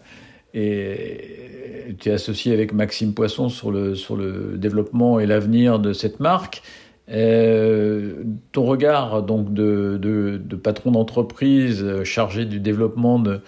et 0.53 1.95
tu 1.99 2.09
es 2.09 2.13
associé 2.13 2.53
avec 2.53 2.73
Maxime 2.73 3.13
Poisson 3.13 3.49
sur 3.49 3.71
le, 3.71 3.95
sur 3.95 4.15
le 4.15 4.55
développement 4.57 5.19
et 5.19 5.25
l'avenir 5.25 5.79
de 5.79 5.91
cette 5.93 6.19
marque. 6.19 6.61
ton 7.07 8.63
regard 8.63 9.23
donc 9.23 9.53
de, 9.53 9.97
de, 10.01 10.41
de 10.43 10.55
patron 10.55 10.91
d'entreprise 10.91 12.03
chargé 12.03 12.45
du 12.45 12.59
développement 12.59 13.19
de 13.19 13.41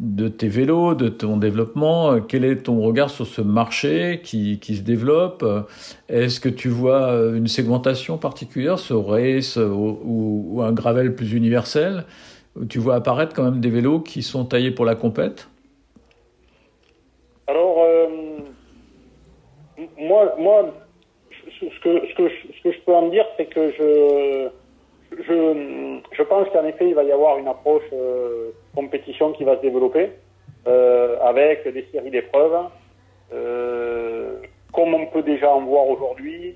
de 0.00 0.28
tes 0.28 0.48
vélos, 0.48 0.94
de 0.94 1.08
ton 1.08 1.36
développement. 1.36 2.12
Euh, 2.12 2.20
quel 2.20 2.44
est 2.44 2.64
ton 2.64 2.80
regard 2.80 3.10
sur 3.10 3.26
ce 3.26 3.42
marché 3.42 4.20
qui, 4.22 4.58
qui 4.58 4.76
se 4.76 4.82
développe? 4.82 5.44
Est-ce 6.08 6.40
que 6.40 6.48
tu 6.48 6.68
vois 6.68 7.10
euh, 7.10 7.36
une 7.36 7.46
segmentation 7.46 8.16
particulière, 8.16 8.78
ce 8.78 8.94
race 8.94 9.56
ou, 9.56 10.60
un 10.64 10.72
gravel 10.72 11.14
plus 11.14 11.34
universel? 11.34 12.04
Tu 12.68 12.78
vois 12.78 12.96
apparaître 12.96 13.34
quand 13.34 13.44
même 13.44 13.60
des 13.60 13.70
vélos 13.70 14.00
qui 14.00 14.22
sont 14.22 14.44
taillés 14.44 14.70
pour 14.70 14.86
la 14.86 14.94
compète? 14.94 15.48
Alors, 17.46 17.82
euh, 17.82 18.06
moi, 19.98 20.34
moi 20.38 20.74
ce, 21.60 21.66
que, 21.82 22.08
ce, 22.08 22.14
que, 22.14 22.28
ce 22.28 22.62
que 22.62 22.72
je 22.72 22.80
peux 22.86 22.94
en 22.94 23.08
dire, 23.08 23.26
c'est 23.36 23.46
que 23.46 23.70
je 23.72 24.48
je, 25.22 26.22
pense 26.22 26.48
qu'en 26.50 26.64
effet, 26.64 26.88
il 26.88 26.94
va 26.94 27.04
y 27.04 27.12
avoir 27.12 27.38
une 27.38 27.48
approche 27.48 27.84
euh, 27.92 28.50
compétition 28.74 29.32
qui 29.32 29.44
va 29.44 29.56
se 29.56 29.62
développer 29.62 30.10
euh, 30.66 31.18
avec 31.20 31.66
des 31.68 31.86
séries 31.92 32.10
d'épreuves, 32.10 32.58
euh, 33.32 34.36
comme 34.72 34.94
on 34.94 35.06
peut 35.06 35.22
déjà 35.22 35.52
en 35.52 35.62
voir 35.62 35.88
aujourd'hui, 35.88 36.54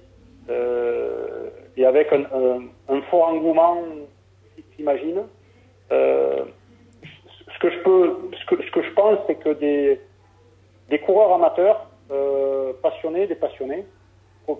et 1.77 1.87
avec 1.87 2.13
un, 2.13 3.01
fort 3.11 3.29
engouement, 3.29 3.83
j'imagine. 4.77 5.23
Ce 5.91 7.59
que 7.61 7.71
je 7.71 7.79
peux, 7.79 8.17
ce 8.39 8.47
que, 8.47 8.63
ce 8.63 8.71
que 8.71 8.83
je 8.83 8.91
pense, 8.91 9.19
c'est 9.27 9.37
que 9.37 9.55
des, 9.55 10.99
coureurs 10.99 11.33
amateurs 11.33 11.87
passionnés, 12.83 13.27
des 13.27 13.35
passionnés, 13.35 13.87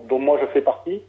dont 0.09 0.19
moi 0.19 0.39
je 0.41 0.47
fais 0.47 0.61
partie, 0.61 1.03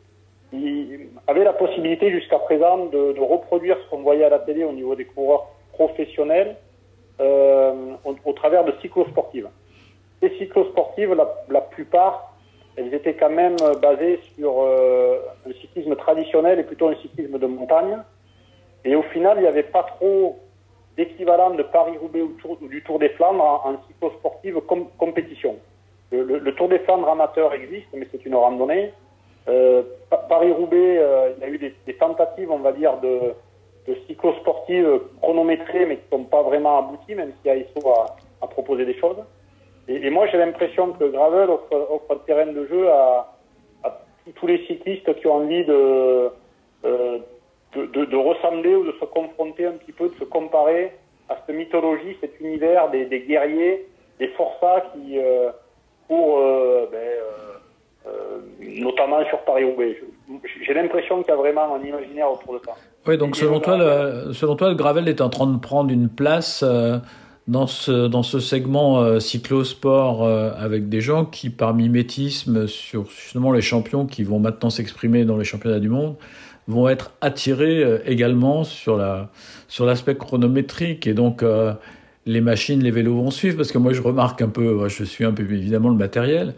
il 0.57 1.09
avait 1.27 1.45
la 1.45 1.53
possibilité 1.53 2.11
jusqu'à 2.11 2.39
présent 2.39 2.87
de, 2.87 3.19
reproduire 3.21 3.77
ce 3.83 3.91
qu'on 3.91 4.03
voyait 4.03 4.25
à 4.25 4.29
la 4.29 4.39
télé 4.39 4.65
au 4.65 4.73
niveau 4.73 4.95
des 4.95 5.05
coureurs 5.05 5.49
professionnels 5.73 6.57
euh, 7.21 7.95
au, 8.05 8.33
travers 8.33 8.65
de 8.65 8.73
cyclosportives. 8.81 9.49
Les 10.23 10.37
cyclosportives, 10.39 11.13
la, 11.15 11.29
la, 11.51 11.61
plupart, 11.61 12.35
elles 12.77 12.93
étaient 12.95 13.15
quand 13.15 13.31
même 13.31 13.57
basées 13.81 14.21
sur 14.35 14.63
euh, 14.63 15.19
un 15.47 15.53
cyclisme 15.61 15.95
traditionnel 15.97 16.59
et 16.59 16.63
plutôt 16.65 16.89
un 16.89 16.97
cyclisme 16.97 17.39
de 17.39 17.47
montagne. 17.47 17.99
Et 18.85 18.95
au 18.95 19.03
final, 19.03 19.39
il 19.39 19.43
n'y 19.43 19.49
avait 19.49 19.63
pas 19.63 19.83
trop 19.83 20.39
d'équivalent 20.97 21.51
de 21.51 21.63
Paris-Roubaix 21.63 22.23
ou, 22.23 22.69
du 22.69 22.83
Tour 22.83 22.99
des 22.99 23.11
Flandres 23.11 23.45
en, 23.45 23.71
en 23.71 23.77
cyclosportive 23.89 24.61
com 24.67 24.87
compétition. 24.99 25.57
Le 26.13 26.55
Tour 26.55 26.69
des 26.69 26.79
Flandres 26.81 27.09
amateur 27.09 27.53
existe, 27.53 27.89
mais 27.93 28.07
c'est 28.13 28.25
une 28.25 28.37
randonnée. 28.37 28.93
Euh, 29.49 29.83
Paris-Roubaix, 30.29 30.99
euh, 30.99 31.33
il 31.37 31.43
y 31.43 31.45
a 31.45 31.49
eu 31.49 31.59
des, 31.59 31.95
tentatives, 31.95 32.51
on 32.51 32.59
va 32.59 32.73
dire, 32.73 32.99
de, 32.99 33.35
de 33.87 33.97
cyclosportives 34.07 35.01
chronométrées, 35.21 35.87
mais 35.87 35.97
qui 35.97 36.05
ne 36.13 36.19
sont 36.19 36.25
pas 36.25 36.43
vraiment 36.43 36.79
abouties, 36.79 37.15
même 37.15 37.33
si 37.43 37.49
AISO 37.49 37.89
a, 37.89 38.17
a 38.43 38.47
proposé 38.47 38.85
des 38.85 38.99
choses. 38.99 39.19
Et, 39.89 40.11
moi, 40.11 40.27
j'ai 40.27 40.39
l'impression 40.39 40.93
que 40.93 41.05
Gravel 41.05 41.49
offre, 41.49 41.87
offre 41.91 42.15
le 42.15 42.19
terrain 42.27 42.47
de 42.47 42.67
jeu 42.67 42.91
à, 42.91 43.33
tous 44.35 44.49
les 44.49 44.67
cyclistes 44.67 45.15
qui 45.21 45.29
ont 45.29 45.35
envie 45.35 45.65
de, 45.65 46.31
euh, 46.85 47.19
de, 47.77 48.05
de, 48.05 48.17
ressembler 48.17 48.75
ou 48.75 48.85
de 48.85 48.93
se 48.99 49.05
confronter 49.05 49.67
un 49.67 49.75
petit 49.75 49.93
peu, 49.93 50.09
de 50.09 50.15
se 50.17 50.25
comparer 50.25 50.93
à 51.29 51.37
cette 51.37 51.55
mythologie, 51.55 52.17
cet 52.21 52.41
univers 52.41 52.91
des, 52.91 53.07
guerriers, 53.21 53.87
des 54.19 54.27
forçats 54.29 54.83
qui, 54.93 55.17
euh, 55.21 55.51
pour 56.09 56.39
ben, 56.91 56.99
notamment 58.77 59.25
sur 59.29 59.39
Paris-Roubaix. 59.41 59.97
J'ai 60.67 60.75
l'impression 60.75 61.23
qu'il 61.23 61.31
y 61.31 61.33
a 61.33 61.37
vraiment 61.37 61.77
un 61.77 61.85
imaginaire 61.85 62.31
autour 62.31 62.55
de 62.55 62.61
ça. 62.65 62.73
Oui, 63.07 63.17
donc 63.19 63.37
selon 63.37 63.61
toi, 63.61 63.77
le, 63.77 64.33
selon 64.33 64.57
toi, 64.57 64.69
le 64.69 64.75
gravel 64.75 65.09
est 65.09 65.21
en 65.21 65.29
train 65.29 65.47
de 65.47 65.59
prendre 65.59 65.91
une 65.91 66.09
place 66.09 66.65
euh, 66.67 66.99
dans 67.47 67.67
ce, 67.67 68.09
dans 68.09 68.23
ce 68.23 68.41
segment 68.41 69.01
euh, 69.01 69.21
cyclosport 69.21 70.25
euh, 70.25 70.51
avec 70.59 70.89
des 70.89 71.01
gens 71.01 71.25
qui, 71.25 71.51
par 71.51 71.75
mimétisme 71.75 72.67
sur 72.67 73.09
justement 73.09 73.53
les 73.53 73.61
champions 73.61 74.07
qui 74.07 74.25
vont 74.25 74.41
maintenant 74.41 74.71
s'exprimer 74.71 75.25
dans 75.25 75.37
les 75.37 75.45
championnats 75.45 75.79
du 75.79 75.89
monde, 75.89 76.17
vont 76.67 76.89
être 76.89 77.13
attirés 77.21 77.85
euh, 77.85 77.99
également 78.07 78.65
sur 78.65 78.97
la 78.97 79.31
sur 79.69 79.87
l'aspect 79.87 80.17
chronométrique 80.17 81.07
et 81.07 81.15
donc 81.15 81.45
les 82.25 82.41
machines, 82.41 82.83
les 82.83 82.91
vélos 82.91 83.17
vont 83.17 83.31
suivre 83.31 83.57
parce 83.57 83.73
que 83.73 83.79
moi 83.79 83.93
je 83.93 84.01
remarque 84.01 84.43
un 84.43 84.49
peu, 84.49 84.89
je 84.89 85.05
suis 85.05 85.25
un 85.25 85.33
peu 85.33 85.43
évidemment 85.43 85.89
le 85.89 85.97
matériel 85.97 86.55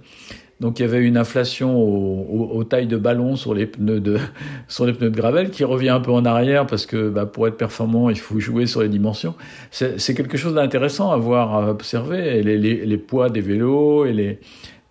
donc 0.61 0.79
il 0.79 0.83
y 0.83 0.85
avait 0.85 1.03
une 1.03 1.17
inflation 1.17 1.77
aux, 1.77 2.51
aux, 2.53 2.65
tailles 2.65 2.87
de 2.87 2.97
ballon 2.97 3.37
sur 3.37 3.55
les 3.55 3.67
pneus 3.67 4.01
de 4.01 4.19
sur 4.69 4.87
les 4.87 4.93
pneus 4.93 5.11
de 5.11 5.17
gravel 5.17 5.51
qui 5.51 5.65
revient 5.65 5.91
un 5.91 6.01
peu 6.01 6.11
en 6.11 6.25
arrière 6.25 6.67
parce 6.67 6.87
que 6.87 7.09
bah, 7.09 7.27
pour 7.27 7.47
être 7.47 7.57
performant 7.57 8.11
il 8.11 8.19
faut 8.19 8.41
jouer 8.41 8.67
sur 8.67 8.83
les 8.83 8.89
dimensions. 8.89 9.35
C'est 9.71 10.15
quelque 10.15 10.37
chose 10.37 10.55
d'intéressant 10.55 11.11
à 11.11 11.17
voir 11.17 11.55
à 11.55 11.71
observer 11.71 12.43
les, 12.43 12.59
les, 12.59 12.87
les, 12.87 12.99
poids 12.99 13.31
des 13.31 13.41
vélos 13.41 14.05
et 14.07 14.13
les 14.13 14.41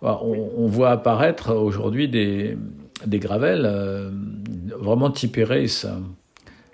on, 0.00 0.50
on 0.56 0.66
voit 0.66 0.90
apparaître 0.90 1.54
aujourd'hui 1.54 2.08
des 2.08 2.56
des 3.06 3.18
gravels 3.18 3.64
euh, 3.64 4.10
vraiment 4.78 5.10
typés 5.10 5.44
race. 5.44 5.86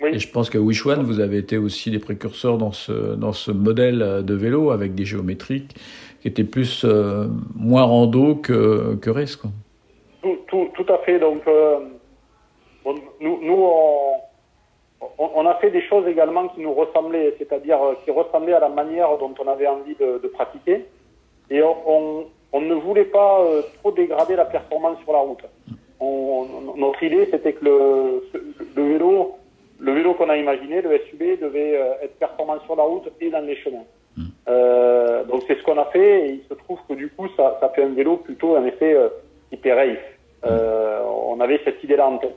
Oui. 0.05 0.15
Et 0.15 0.19
je 0.19 0.29
pense 0.29 0.49
que 0.49 0.57
Wishwan, 0.57 1.03
vous 1.03 1.19
avez 1.19 1.37
été 1.37 1.57
aussi 1.57 1.91
des 1.91 1.99
précurseurs 1.99 2.57
dans 2.57 2.71
ce, 2.71 3.15
dans 3.15 3.33
ce 3.33 3.51
modèle 3.51 4.23
de 4.23 4.33
vélo 4.33 4.71
avec 4.71 4.93
des 4.93 5.05
géométriques 5.05 5.75
qui 6.21 6.27
était 6.27 6.43
plus 6.43 6.83
euh, 6.85 7.27
moins 7.55 7.83
rando 7.83 8.35
que, 8.35 8.95
que 8.95 9.09
race. 9.09 9.35
Quoi. 9.35 9.51
Tout, 10.21 10.37
tout, 10.47 10.69
tout, 10.73 10.91
à 10.91 10.97
fait. 10.99 11.19
Donc, 11.19 11.41
euh, 11.47 11.79
nous, 13.21 13.39
nous 13.43 13.63
on, 13.63 14.15
on, 15.17 15.45
a 15.45 15.55
fait 15.55 15.71
des 15.71 15.81
choses 15.83 16.07
également 16.07 16.47
qui 16.49 16.61
nous 16.61 16.73
ressemblaient, 16.73 17.35
c'est-à-dire 17.37 17.77
qui 18.03 18.11
ressemblaient 18.11 18.53
à 18.53 18.59
la 18.59 18.69
manière 18.69 19.17
dont 19.17 19.33
on 19.39 19.47
avait 19.47 19.67
envie 19.67 19.95
de, 19.95 20.19
de 20.21 20.27
pratiquer. 20.27 20.85
Et 21.49 21.61
on, 21.61 22.25
on, 22.51 22.61
ne 22.61 22.73
voulait 22.73 23.05
pas 23.05 23.45
trop 23.79 23.91
dégrader 23.91 24.35
la 24.35 24.45
performance 24.45 24.97
sur 25.03 25.13
la 25.13 25.19
route. 25.19 25.43
Notre 26.01 27.03
idée, 27.03 27.27
c'était 27.29 27.53
que 27.53 27.65
le, 27.65 28.23
le 28.75 28.83
vélo, 28.83 29.35
le 29.79 29.91
vélo 29.93 30.13
qu'on 30.13 30.29
a 30.29 30.37
imaginé, 30.37 30.81
le 30.81 30.99
SUV, 31.09 31.37
devait 31.37 31.73
être 32.01 32.17
performant 32.17 32.59
sur 32.65 32.75
la 32.75 32.83
route 32.83 33.11
et 33.19 33.29
dans 33.29 33.45
les 33.45 33.55
chemins. 33.57 33.83
Euh, 34.47 35.23
donc 35.25 35.43
c'est 35.47 35.57
ce 35.57 35.63
qu'on 35.63 35.77
a 35.77 35.85
fait 35.85 36.27
et 36.27 36.31
il 36.33 36.43
se 36.47 36.53
trouve 36.53 36.79
que 36.87 36.93
du 36.93 37.09
coup 37.09 37.27
ça, 37.35 37.57
ça 37.59 37.69
fait 37.69 37.83
un 37.83 37.93
vélo 37.93 38.17
plutôt 38.17 38.55
en 38.55 38.65
effet 38.65 38.93
euh, 38.93 39.09
hyper 39.51 39.75
race. 39.75 39.97
Euh, 40.45 41.01
on 41.03 41.39
avait 41.39 41.59
cette 41.65 41.83
idée-là 41.83 42.07
en 42.07 42.17
tête. 42.17 42.35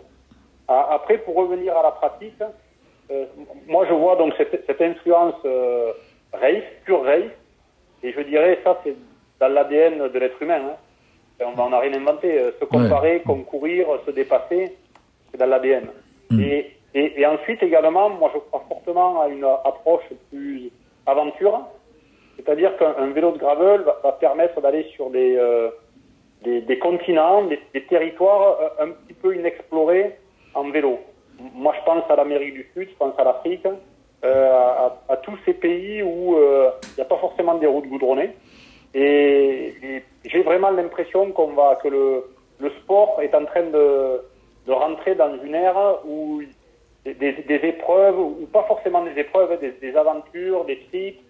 Après 0.66 1.18
pour 1.18 1.36
revenir 1.36 1.76
à 1.76 1.82
la 1.82 1.92
pratique, 1.92 2.42
euh, 3.10 3.24
moi 3.66 3.86
je 3.88 3.94
vois 3.94 4.16
donc 4.16 4.34
cette, 4.36 4.64
cette 4.66 4.80
influence 4.80 5.34
euh, 5.44 5.92
race, 6.32 6.64
pure 6.84 7.04
race, 7.04 7.30
et 8.02 8.12
je 8.12 8.20
dirais 8.22 8.58
ça 8.64 8.80
c'est 8.84 8.96
dans 9.40 9.48
l'ADN 9.48 10.08
de 10.08 10.18
l'être 10.18 10.42
humain. 10.42 10.60
Hein. 11.40 11.44
On 11.56 11.70
n'a 11.70 11.78
rien 11.78 11.94
inventé. 11.94 12.42
Se 12.58 12.64
comparer, 12.64 13.22
concourir, 13.24 13.86
se 14.04 14.10
dépasser, 14.10 14.76
c'est 15.30 15.38
dans 15.38 15.46
l'ADN. 15.46 15.84
Mm. 16.30 16.40
Et, 16.40 16.72
et, 16.98 17.26
ensuite 17.26 17.62
également, 17.62 18.10
moi 18.10 18.30
je 18.34 18.40
crois 18.40 18.64
fortement 18.68 19.20
à 19.20 19.28
une 19.28 19.44
approche 19.44 20.04
plus 20.30 20.70
aventure. 21.06 21.60
C'est-à-dire 22.36 22.76
qu'un 22.76 23.10
vélo 23.12 23.32
de 23.32 23.38
gravel 23.38 23.84
va, 24.02 24.12
permettre 24.12 24.60
d'aller 24.60 24.84
sur 24.94 25.10
des, 25.10 25.36
euh, 25.36 25.70
des, 26.42 26.78
continents, 26.78 27.42
des, 27.42 27.58
territoires 27.88 28.58
euh, 28.60 28.84
un 28.84 28.90
petit 28.90 29.14
peu 29.14 29.36
inexplorés 29.36 30.16
en 30.54 30.70
vélo. 30.70 30.98
Moi, 31.54 31.74
je 31.78 31.84
pense 31.84 32.04
à 32.10 32.16
l'Amérique 32.16 32.54
du 32.54 32.68
Sud, 32.74 32.88
je 32.90 32.96
pense 32.96 33.14
à 33.18 33.24
l'Afrique, 33.24 33.66
euh, 34.24 34.88
à, 35.08 35.16
tous 35.18 35.38
ces 35.44 35.54
pays 35.54 36.02
où 36.02 36.36
il 36.36 36.94
n'y 36.96 37.02
a 37.02 37.06
pas 37.06 37.18
forcément 37.18 37.54
des 37.56 37.66
routes 37.66 37.88
goudronnées. 37.88 38.34
Et, 38.94 39.74
et 39.82 40.04
j'ai 40.24 40.42
vraiment 40.42 40.70
l'impression 40.70 41.30
qu'on 41.32 41.54
que 41.82 41.88
le, 41.88 42.24
le 42.58 42.70
sport 42.70 43.20
est 43.20 43.34
en 43.34 43.44
train 43.44 43.64
de, 43.64 44.20
de 44.66 44.72
rentrer 44.72 45.14
dans 45.14 45.34
une 45.42 45.54
ère 45.54 45.98
où 46.06 46.42
des, 47.14 47.32
des, 47.32 47.68
épreuves, 47.68 48.18
ou 48.18 48.48
pas 48.52 48.64
forcément 48.64 49.04
des 49.04 49.20
épreuves, 49.20 49.58
des, 49.60 49.72
des 49.80 49.96
aventures, 49.96 50.64
des 50.64 50.78
trips, 50.88 51.20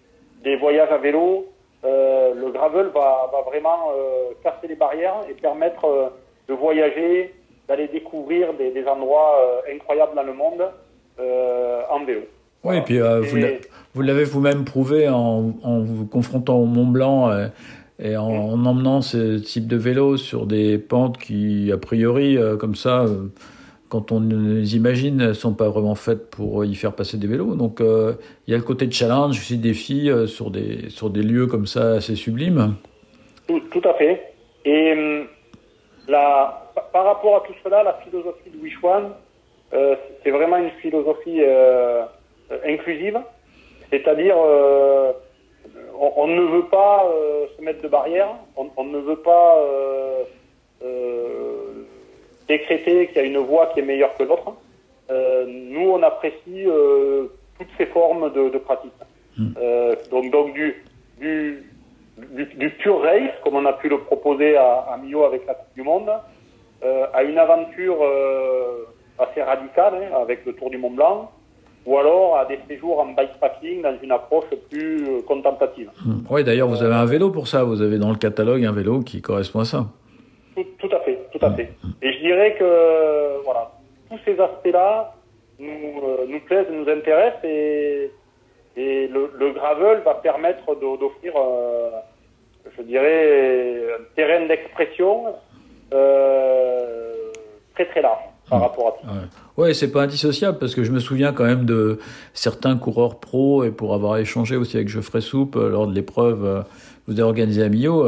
des 0.43 0.55
voyages 0.55 0.91
à 0.91 0.97
vélo. 0.97 1.47
Euh, 1.85 2.33
le 2.33 2.51
gravel 2.51 2.87
va, 2.87 3.29
va 3.31 3.41
vraiment 3.45 3.91
euh, 3.95 4.33
casser 4.43 4.67
les 4.67 4.75
barrières 4.75 5.21
et 5.29 5.33
permettre 5.33 5.85
euh, 5.85 6.09
de 6.49 6.53
voyager, 6.53 7.33
d'aller 7.67 7.87
découvrir 7.87 8.53
des, 8.53 8.71
des 8.71 8.85
endroits 8.85 9.61
incroyables 9.71 10.15
dans 10.15 10.23
le 10.23 10.33
monde 10.33 10.63
en 11.89 12.05
vélo. 12.05 12.21
Oui, 12.63 12.77
et 12.77 12.81
puis 12.81 12.99
vous 13.93 14.01
l'avez 14.01 14.23
vous-même 14.23 14.65
prouvé 14.65 15.07
en, 15.09 15.51
en, 15.63 15.79
vous 15.79 16.05
confrontant 16.07 16.57
au 16.57 16.65
Mont 16.65 16.87
Blanc 16.87 17.29
et 17.99 18.17
en, 18.17 18.25
en, 18.25 18.65
emmenant 18.65 19.01
ce 19.01 19.37
type 19.37 19.67
de 19.67 19.75
vélo 19.75 20.17
sur 20.17 20.47
des 20.47 20.77
pentes 20.77 21.17
qui, 21.17 21.71
a 21.71 21.77
priori, 21.77 22.37
comme 22.59 22.75
ça, 22.75 23.05
quand 23.89 24.11
on 24.11 24.21
les 24.21 24.75
imagine, 24.75 25.17
ne 25.17 25.33
sont 25.33 25.53
pas 25.53 25.69
vraiment 25.69 25.95
faites 25.95 26.29
pour 26.29 26.63
y 26.63 26.75
faire 26.75 26.93
passer 26.93 27.17
des 27.17 27.27
vélos. 27.27 27.55
Donc 27.55 27.81
euh, 27.81 28.13
il 28.47 28.51
y 28.51 28.53
a 28.53 28.57
le 28.57 28.63
côté 28.63 28.89
challenge, 28.89 29.37
aussi 29.37 29.57
défi 29.57 30.09
euh, 30.09 30.27
sur, 30.27 30.51
des, 30.51 30.89
sur 30.89 31.09
des 31.09 31.23
lieux 31.23 31.47
comme 31.47 31.65
ça 31.65 31.93
assez 31.93 32.15
sublimes. 32.15 32.75
Tout, 33.47 33.59
tout 33.71 33.81
à 33.87 33.93
fait. 33.95 34.33
Et 34.65 35.25
la, 36.07 36.71
par 36.91 37.05
rapport 37.05 37.37
à 37.37 37.47
tout 37.47 37.53
cela, 37.63 37.83
la 37.83 37.93
philosophie 38.05 38.49
de 38.49 38.57
Wishwan, 38.61 39.11
euh, 39.73 39.95
c'est 40.23 40.31
vraiment 40.31 40.57
une 40.57 40.71
philosophie 40.81 41.41
euh, 41.41 42.03
inclusive. 42.65 43.19
C'est-à-dire, 43.91 44.35
euh, 44.37 45.11
on, 45.99 46.27
ne 46.27 46.41
veut 46.41 46.65
pas 46.65 47.05
se 47.57 47.61
mettre 47.61 47.81
de 47.81 47.87
barrières, 47.87 48.35
on 48.55 48.83
ne 48.83 48.99
veut 48.99 49.17
pas 49.17 49.57
décréter 52.49 53.07
qu'il 53.07 53.17
y 53.17 53.19
a 53.19 53.23
une 53.23 53.37
voie 53.37 53.67
qui 53.67 53.79
est 53.79 53.83
meilleure 53.83 54.15
que 54.17 54.23
l'autre. 54.23 54.53
Euh, 55.11 55.45
nous, 55.47 55.89
on 55.89 56.03
apprécie 56.03 56.65
euh, 56.65 57.27
toutes 57.57 57.73
ces 57.77 57.85
formes 57.85 58.33
de, 58.33 58.49
de 58.49 58.57
pratique. 58.57 58.91
Mmh. 59.37 59.47
Euh, 59.61 59.95
donc, 60.11 60.31
donc 60.31 60.53
du, 60.53 60.83
du, 61.19 61.63
du, 62.17 62.45
du, 62.45 62.69
pure 62.71 63.01
race, 63.01 63.31
comme 63.43 63.55
on 63.55 63.65
a 63.65 63.73
pu 63.73 63.87
le 63.87 63.99
proposer 63.99 64.57
à, 64.57 64.85
à 64.91 64.97
Mio 64.97 65.23
avec 65.23 65.45
la 65.47 65.53
Coupe 65.53 65.75
du 65.75 65.83
Monde, 65.83 66.11
à 67.13 67.23
une 67.23 67.37
aventure 67.37 67.97
assez 69.17 69.41
radicale 69.41 69.95
hein, 69.95 70.15
avec 70.21 70.45
le 70.45 70.53
Tour 70.53 70.69
du 70.69 70.77
Mont 70.77 70.91
Blanc, 70.91 71.29
ou 71.85 71.97
alors 71.97 72.37
à 72.37 72.45
des 72.45 72.57
séjours 72.69 72.99
en 73.01 73.07
bikepacking 73.07 73.81
dans 73.81 73.97
une 74.01 74.11
approche 74.11 74.45
plus 74.69 75.21
contemplative. 75.27 75.89
Mmh. 76.05 76.11
Oui, 76.29 76.43
d'ailleurs, 76.45 76.69
vous 76.69 76.81
avez 76.81 76.95
un 76.95 77.05
vélo 77.05 77.29
pour 77.29 77.49
ça. 77.49 77.65
Vous 77.65 77.81
avez 77.81 77.97
dans 77.97 78.11
le 78.11 78.15
catalogue 78.17 78.63
un 78.63 78.71
vélo 78.71 79.01
qui 79.01 79.21
correspond 79.21 79.59
à 79.59 79.65
ça. 79.65 79.87
Tout, 80.55 80.65
tout 80.77 80.95
à 80.95 80.99
fait, 81.01 81.18
tout 81.39 81.45
à 81.45 81.53
fait. 81.53 81.69
Et 82.01 82.13
je 82.13 82.19
dirais 82.19 82.55
que 82.57 83.43
voilà, 83.43 83.71
tous 84.09 84.19
ces 84.25 84.39
aspects-là 84.39 85.15
nous, 85.59 86.01
euh, 86.03 86.25
nous 86.27 86.39
plaisent, 86.41 86.67
nous 86.71 86.89
intéressent 86.89 87.43
et, 87.43 88.11
et 88.77 89.07
le, 89.07 89.31
le 89.37 89.51
gravel 89.51 90.01
va 90.03 90.15
permettre 90.15 90.65
d'offrir, 90.79 91.33
euh, 91.35 91.89
je 92.77 92.81
dirais, 92.83 93.83
un 93.99 94.03
terrain 94.15 94.45
d'expression 94.47 95.25
euh, 95.93 97.31
très 97.75 97.85
très 97.87 98.01
large 98.01 98.23
par 98.49 98.61
rapport 98.61 98.87
à 98.87 98.91
tout. 98.91 99.07
Ouais, 99.07 99.65
ouais 99.65 99.73
c'est 99.73 99.91
pas 99.91 100.03
indissociable 100.03 100.57
parce 100.57 100.73
que 100.73 100.83
je 100.83 100.91
me 100.91 100.99
souviens 100.99 101.33
quand 101.33 101.45
même 101.45 101.65
de 101.65 101.99
certains 102.33 102.77
coureurs 102.77 103.19
pro 103.19 103.63
et 103.63 103.71
pour 103.71 103.93
avoir 103.93 104.17
échangé 104.17 104.55
aussi 104.55 104.77
avec 104.77 104.87
Geoffrey 104.87 105.21
Soupe 105.21 105.55
lors 105.55 105.87
de 105.87 105.93
l'épreuve 105.93 106.63
que 107.05 107.11
vous 107.11 107.19
avez 107.19 107.27
organisée 107.27 107.63
à 107.63 107.69
Millau. 107.69 108.07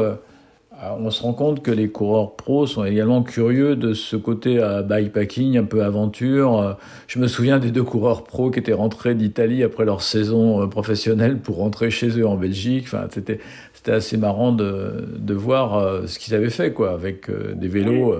Euh, 0.82 0.86
on 0.98 1.10
se 1.10 1.22
rend 1.22 1.32
compte 1.32 1.62
que 1.62 1.70
les 1.70 1.90
coureurs 1.90 2.32
pros 2.34 2.66
sont 2.66 2.84
également 2.84 3.22
curieux 3.22 3.76
de 3.76 3.92
ce 3.94 4.16
côté 4.16 4.60
à 4.60 4.82
bikepacking, 4.82 5.56
un 5.58 5.64
peu 5.64 5.84
aventure. 5.84 6.76
Je 7.06 7.18
me 7.18 7.28
souviens 7.28 7.58
des 7.58 7.70
deux 7.70 7.84
coureurs 7.84 8.24
pros 8.24 8.50
qui 8.50 8.58
étaient 8.58 8.72
rentrés 8.72 9.14
d'Italie 9.14 9.62
après 9.62 9.84
leur 9.84 10.02
saison 10.02 10.68
professionnelle 10.68 11.38
pour 11.38 11.56
rentrer 11.56 11.90
chez 11.90 12.08
eux 12.18 12.26
en 12.26 12.36
Belgique. 12.36 12.84
Enfin, 12.86 13.06
c'était 13.10 13.38
c'était 13.74 13.92
assez 13.92 14.16
marrant 14.16 14.52
de, 14.52 15.06
de 15.18 15.34
voir 15.34 16.06
ce 16.06 16.18
qu'ils 16.18 16.34
avaient 16.34 16.50
fait, 16.50 16.72
quoi, 16.72 16.92
avec 16.92 17.28
des 17.30 17.68
vélos 17.68 18.16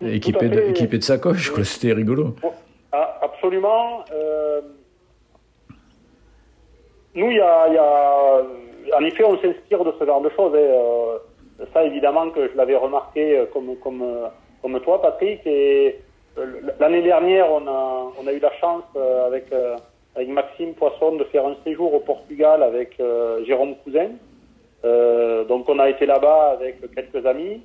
oui. 0.00 0.14
équipés, 0.14 0.48
de, 0.48 0.60
équipés 0.60 0.98
de 0.98 1.02
sacoches. 1.02 1.52
C'était 1.62 1.92
rigolo. 1.92 2.36
Ah, 2.92 3.18
absolument. 3.22 4.04
Euh... 4.12 4.60
Nous, 7.14 7.30
il 7.30 7.36
y 7.36 7.40
a, 7.40 7.68
y 7.72 7.76
a, 7.76 8.96
en 8.96 9.04
effet, 9.04 9.24
on 9.24 9.36
s'inspire 9.40 9.84
de 9.84 9.92
ce 9.98 10.06
genre 10.06 10.22
de 10.22 10.30
choses. 10.30 10.52
Hein. 10.54 11.18
Ça, 11.72 11.84
évidemment, 11.84 12.30
que 12.30 12.48
je 12.48 12.56
l'avais 12.56 12.76
remarqué 12.76 13.36
euh, 13.36 13.46
comme, 13.52 13.76
comme, 13.78 14.02
euh, 14.02 14.28
comme 14.62 14.78
toi, 14.80 15.02
Patrick. 15.02 15.40
Et 15.44 15.98
euh, 16.38 16.60
l'année 16.78 17.02
dernière, 17.02 17.50
on 17.50 17.66
a, 17.66 18.12
on 18.20 18.26
a 18.26 18.32
eu 18.32 18.38
la 18.38 18.52
chance 18.60 18.84
avec, 19.26 19.46
avec 20.14 20.28
Maxime 20.28 20.74
Poisson 20.74 21.16
de 21.16 21.24
faire 21.24 21.46
un 21.46 21.56
séjour 21.64 21.92
au 21.94 22.00
Portugal 22.00 22.62
avec 22.62 23.00
Jérôme 23.44 23.74
Cousin. 23.82 24.10
Donc, 25.48 25.68
on 25.68 25.78
a 25.80 25.90
été 25.90 26.06
là-bas 26.06 26.50
avec 26.52 26.78
quelques 26.94 27.26
amis 27.26 27.60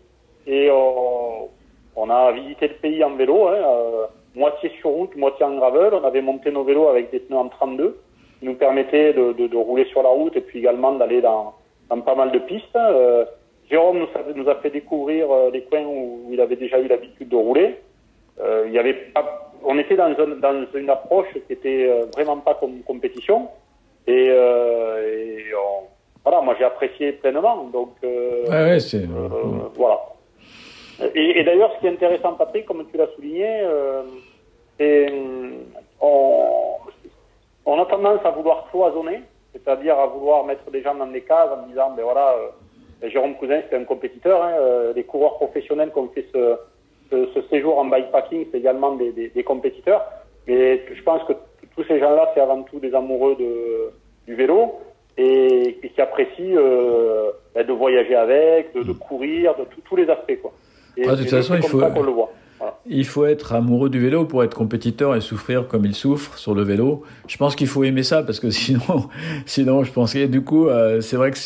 et 0.47 0.71
on, 0.71 2.09
a 2.09 2.31
visité 2.31 2.67
le 2.67 2.73
pays 2.75 3.03
en 3.03 3.15
vélo, 3.15 3.47
hein, 3.47 4.07
moitié 4.33 4.71
sur 4.79 4.89
route, 4.89 5.15
moitié 5.15 5.45
en 5.45 5.55
gravel. 5.55 5.93
On 5.93 6.03
avait 6.03 6.21
monté 6.23 6.51
nos 6.51 6.63
vélos 6.63 6.87
avec 6.87 7.11
des 7.11 7.19
pneus 7.19 7.37
en 7.37 7.49
32 7.49 7.99
qui 8.39 8.45
nous 8.47 8.55
permettaient 8.55 9.13
de, 9.13 9.33
de, 9.33 9.45
de 9.45 9.57
rouler 9.57 9.85
sur 9.85 10.01
la 10.01 10.09
route 10.09 10.35
et 10.35 10.41
puis 10.41 10.59
également 10.59 10.93
d'aller 10.93 11.21
dans, 11.21 11.53
dans 11.89 12.01
pas 12.01 12.15
mal 12.15 12.31
de 12.31 12.39
pistes. 12.39 12.75
Jérôme 13.69 13.99
nous 13.99 14.07
a, 14.13 14.33
nous 14.35 14.49
a, 14.49 14.55
fait 14.55 14.69
découvrir 14.69 15.31
euh, 15.31 15.49
les 15.51 15.63
coins 15.63 15.85
où 15.85 16.29
il 16.31 16.41
avait 16.41 16.55
déjà 16.55 16.79
eu 16.79 16.87
l'habitude 16.87 17.29
de 17.29 17.35
rouler. 17.35 17.79
Euh, 18.39 18.65
il 18.67 18.73
y 18.73 18.79
avait 18.79 18.93
pas, 18.93 19.51
on 19.63 19.77
était 19.77 19.95
dans, 19.95 20.05
un, 20.05 20.35
dans, 20.39 20.65
une 20.73 20.89
approche 20.89 21.27
qui 21.47 21.53
était 21.53 21.87
euh, 21.87 22.05
vraiment 22.13 22.37
pas 22.37 22.55
comme 22.55 22.81
compétition. 22.81 23.47
Et, 24.07 24.27
euh, 24.29 25.07
et 25.07 25.45
on, 25.55 25.87
voilà, 26.23 26.41
moi 26.41 26.55
j'ai 26.57 26.65
apprécié 26.65 27.13
pleinement. 27.13 27.65
Donc 27.71 27.95
ouais, 28.03 28.49
ouais, 28.49 28.79
c'est 28.79 29.07
voilà. 29.75 29.99
Et, 31.15 31.39
et 31.39 31.43
d'ailleurs, 31.43 31.73
ce 31.75 31.79
qui 31.79 31.87
est 31.87 31.91
intéressant, 31.91 32.33
Patrick, 32.33 32.65
comme 32.65 32.85
tu 32.91 32.97
l'as 32.97 33.07
souligné, 33.15 33.61
c'est 34.77 35.11
on, 36.01 36.77
on 37.65 37.81
a 37.81 37.85
tendance 37.85 38.19
à 38.25 38.31
vouloir 38.31 38.67
cloisonner, 38.71 39.21
c'est-à-dire 39.53 39.97
à 39.97 40.07
vouloir 40.07 40.45
mettre 40.45 40.69
des 40.69 40.81
gens 40.81 40.95
dans 40.95 41.07
des 41.07 41.21
cases 41.21 41.49
en 41.51 41.67
disant, 41.67 41.93
ben 41.95 42.03
voilà 42.03 42.35
Jérôme 43.09 43.35
Cousin, 43.35 43.61
c'est 43.69 43.75
un 43.75 43.83
compétiteur. 43.83 44.43
Hein. 44.43 44.53
Euh, 44.59 44.93
les 44.95 45.03
coureurs 45.03 45.35
professionnels 45.35 45.91
qui 45.91 45.99
ont 45.99 46.09
fait 46.09 46.25
ce, 46.33 46.55
ce, 47.11 47.27
ce 47.33 47.41
séjour 47.49 47.77
en 47.77 47.85
bikepacking, 47.85 48.47
c'est 48.51 48.57
également 48.57 48.95
des, 48.95 49.11
des, 49.11 49.29
des, 49.29 49.43
compétiteurs. 49.43 50.03
Mais 50.47 50.83
je 50.93 51.03
pense 51.03 51.23
que 51.23 51.33
tous 51.75 51.83
ces 51.85 51.99
gens-là, 51.99 52.31
c'est 52.33 52.41
avant 52.41 52.63
tout 52.63 52.79
des 52.79 52.93
amoureux 52.93 53.35
de, 53.35 53.91
du 54.27 54.35
vélo 54.35 54.79
et, 55.17 55.77
et 55.83 55.89
qui 55.89 56.01
apprécient 56.01 56.57
euh, 56.57 57.31
de 57.55 57.73
voyager 57.73 58.15
avec, 58.15 58.73
de, 58.73 58.83
de 58.83 58.93
courir, 58.93 59.55
de 59.55 59.65
tous 59.83 59.95
les 59.95 60.09
aspects. 60.09 60.39
Quoi. 60.41 60.53
Et, 60.97 61.03
ah, 61.07 61.11
de 61.15 61.21
toute 61.21 61.29
façon, 61.29 61.55
il 61.55 61.63
faut, 61.63 61.79
le 61.79 62.11
voit. 62.11 62.31
Il 62.85 63.05
faut 63.05 63.25
être 63.25 63.53
amoureux 63.53 63.89
du 63.89 63.99
vélo 63.99 64.25
pour 64.25 64.43
être 64.43 64.55
compétiteur 64.55 65.15
et 65.15 65.21
souffrir 65.21 65.67
comme 65.67 65.85
il 65.85 65.95
souffre 65.95 66.37
sur 66.37 66.53
le 66.53 66.63
vélo. 66.63 67.03
Je 67.27 67.37
pense 67.37 67.55
qu'il 67.55 67.67
faut 67.67 67.83
aimer 67.83 68.03
ça 68.03 68.23
parce 68.23 68.39
que 68.39 68.49
sinon, 68.51 69.09
sinon, 69.45 69.83
je 69.83 69.91
pense 69.91 70.13
que 70.13 70.25
du 70.25 70.43
coup, 70.43 70.67
euh, 70.67 71.01
c'est 71.01 71.15
vrai 71.15 71.31
que 71.31 71.37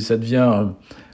ça 0.00 0.16
devient 0.16 0.68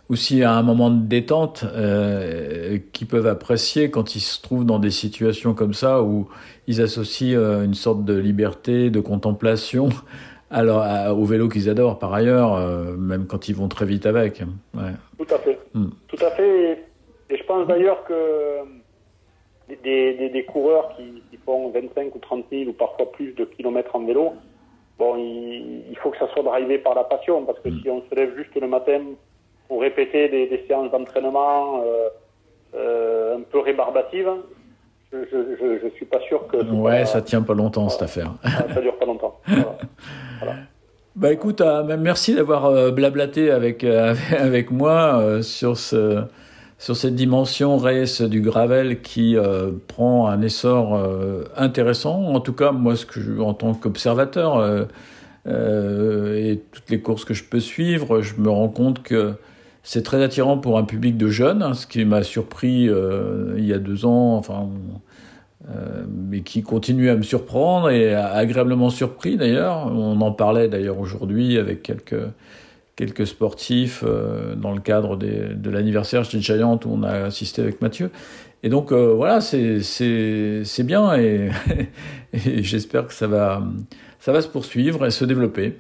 aussi 0.09 0.43
un 0.43 0.63
moment 0.63 0.91
de 0.91 1.07
détente 1.07 1.65
euh, 1.65 2.79
qu'ils 2.93 3.07
peuvent 3.07 3.27
apprécier 3.27 3.91
quand 3.91 4.15
ils 4.15 4.21
se 4.21 4.41
trouvent 4.43 4.67
dans 4.67 4.79
des 4.79 4.91
situations 4.91 5.55
comme 5.55 5.75
ça 5.75 6.03
où 6.03 6.29
ils 6.67 6.81
associent 6.83 7.39
euh, 7.39 7.65
une 7.65 7.75
sorte 7.75 8.05
de 8.05 8.15
liberté, 8.15 8.91
de 8.91 9.01
contemplation 9.01 9.89
alors, 10.51 11.19
au 11.19 11.25
vélo 11.25 11.49
qu'ils 11.49 11.69
adorent 11.69 11.99
par 11.99 12.13
ailleurs, 12.13 12.55
euh, 12.55 12.97
même 12.97 13.27
quand 13.27 13.49
ils 13.49 13.57
vont 13.57 13.69
très 13.69 13.87
vite 13.87 14.07
avec. 14.07 14.43
Ouais. 14.75 14.93
Tout 15.19 15.35
à 15.35 15.39
fait. 15.39 15.59
Hmm. 15.73 15.89
Tout 16.07 16.25
à 16.25 16.31
fait. 16.31 16.85
Et 17.31 17.37
je 17.37 17.45
pense 17.45 17.67
d'ailleurs 17.67 18.05
que 18.05 18.15
des, 19.69 20.29
des, 20.29 20.45
coureurs 20.45 20.95
qui, 20.97 21.23
qui, 21.31 21.37
font 21.39 21.71
25 21.71 22.15
ou 22.15 22.19
30 22.19 22.45
000 22.51 22.71
ou 22.71 22.73
parfois 22.73 23.11
plus 23.13 23.33
de 23.33 23.45
kilomètres 23.45 23.95
en 23.97 24.05
vélo, 24.05 24.35
bon, 24.99 25.17
il, 25.17 25.97
faut 26.03 26.11
que 26.11 26.19
ça 26.19 26.29
soit 26.33 26.43
drivé 26.43 26.79
par 26.79 26.95
la 26.95 27.05
passion 27.05 27.45
parce 27.45 27.59
que 27.61 27.69
hmm. 27.69 27.81
si 27.83 27.91
on 27.91 28.03
se 28.09 28.15
lève 28.15 28.37
juste 28.37 28.55
le 28.61 28.69
matin 28.69 29.01
pour 29.69 29.81
répéter 29.81 30.29
des, 30.29 30.47
des 30.47 30.65
séances 30.67 30.91
d'entraînement 30.91 31.83
euh, 31.83 32.09
euh, 32.75 33.39
un 33.39 33.41
peu 33.41 33.61
rébarbatives, 33.61 34.31
je, 35.13 35.19
je, 35.31 35.79
je, 35.83 35.89
suis 35.95 36.07
pas 36.07 36.21
sûr 36.23 36.47
que. 36.49 36.57
Ouais, 36.57 37.07
ça 37.07 37.23
tient 37.23 37.43
pas 37.43 37.55
longtemps 37.55 37.89
cette 37.89 38.03
affaire. 38.03 38.33
Ça, 38.43 38.81
dure 38.81 38.99
pas 38.99 39.07
longtemps. 39.07 39.41
Voilà. 39.47 40.55
Bah 41.17 41.33
écoute, 41.33 41.61
euh, 41.61 41.97
merci 41.97 42.35
d'avoir 42.35 42.91
blablaté 42.91 43.53
avec 43.53 43.85
avec 44.37 44.73
moi 44.73 45.41
sur 45.43 45.77
ce 45.77 46.25
sur 46.85 46.97
cette 46.97 47.15
dimension 47.15 47.79
race 47.79 48.21
du 48.21 48.43
gravel 48.43 49.01
qui 49.01 49.37
prend 49.89 50.27
un 50.29 50.43
essor 50.43 51.01
intéressant. 51.57 52.25
En 52.35 52.41
tout 52.41 52.53
cas, 52.53 52.73
moi, 52.73 52.95
ce 52.95 53.07
que 53.07 53.21
je, 53.21 53.41
en 53.41 53.55
tant 53.55 53.73
qu'observateur 53.73 54.87
et 55.47 56.61
toutes 56.73 56.91
les 56.91 57.01
courses 57.01 57.25
que 57.25 57.33
je 57.33 57.45
peux 57.45 57.61
suivre, 57.61 58.21
je 58.21 58.35
me 58.37 58.51
rends 58.51 58.69
compte 58.69 59.03
que 59.03 59.33
c'est 59.83 60.03
très 60.03 60.23
attirant 60.23 60.59
pour 60.59 60.77
un 60.77 60.85
public 60.85 61.17
de 61.17 61.29
jeunes, 61.29 61.63
hein, 61.63 61.73
ce 61.73 61.87
qui 61.87 62.05
m'a 62.05 62.23
surpris 62.23 62.91
il 63.57 63.65
y 63.65 63.73
a 63.73 63.79
deux 63.79 64.05
ans. 64.05 64.37
Enfin, 64.37 64.69
euh, 65.71 66.05
mais 66.11 66.43
qui 66.43 66.63
continue 66.63 67.09
à 67.09 67.17
me 67.17 67.23
surprendre 67.23 67.89
et 67.89 68.15
agréablement 68.15 68.91
surpris 68.91 69.39
d'ailleurs. 69.39 69.87
On 69.87 70.21
en 70.21 70.33
parlait 70.33 70.69
d'ailleurs 70.69 70.99
aujourd'hui 70.99 71.57
avec 71.57 71.83
quelques, 71.83 72.21
quelques 72.97 73.27
sportifs 73.27 74.05
euh, 74.07 74.55
dans 74.55 74.73
le 74.73 74.81
cadre 74.81 75.17
de 75.17 75.71
l'anniversaire 75.71 76.25
chez 76.25 76.41
Giant 76.41 76.79
où 76.85 76.91
on 76.91 77.03
a 77.03 77.25
assisté 77.25 77.63
avec 77.63 77.83
Mathieu. 77.83 78.11
Et 78.63 78.69
donc 78.69 78.93
euh, 78.93 79.13
voilà, 79.15 79.41
c'est 79.41 79.83
bien 80.85 81.15
et, 81.17 81.51
j'espère 82.33 83.07
que 83.07 83.13
ça 83.13 83.27
va, 83.27 83.63
ça 84.19 84.33
va 84.33 84.41
se 84.41 84.49
poursuivre 84.49 85.05
et 85.07 85.11
se 85.11 85.25
développer. 85.25 85.79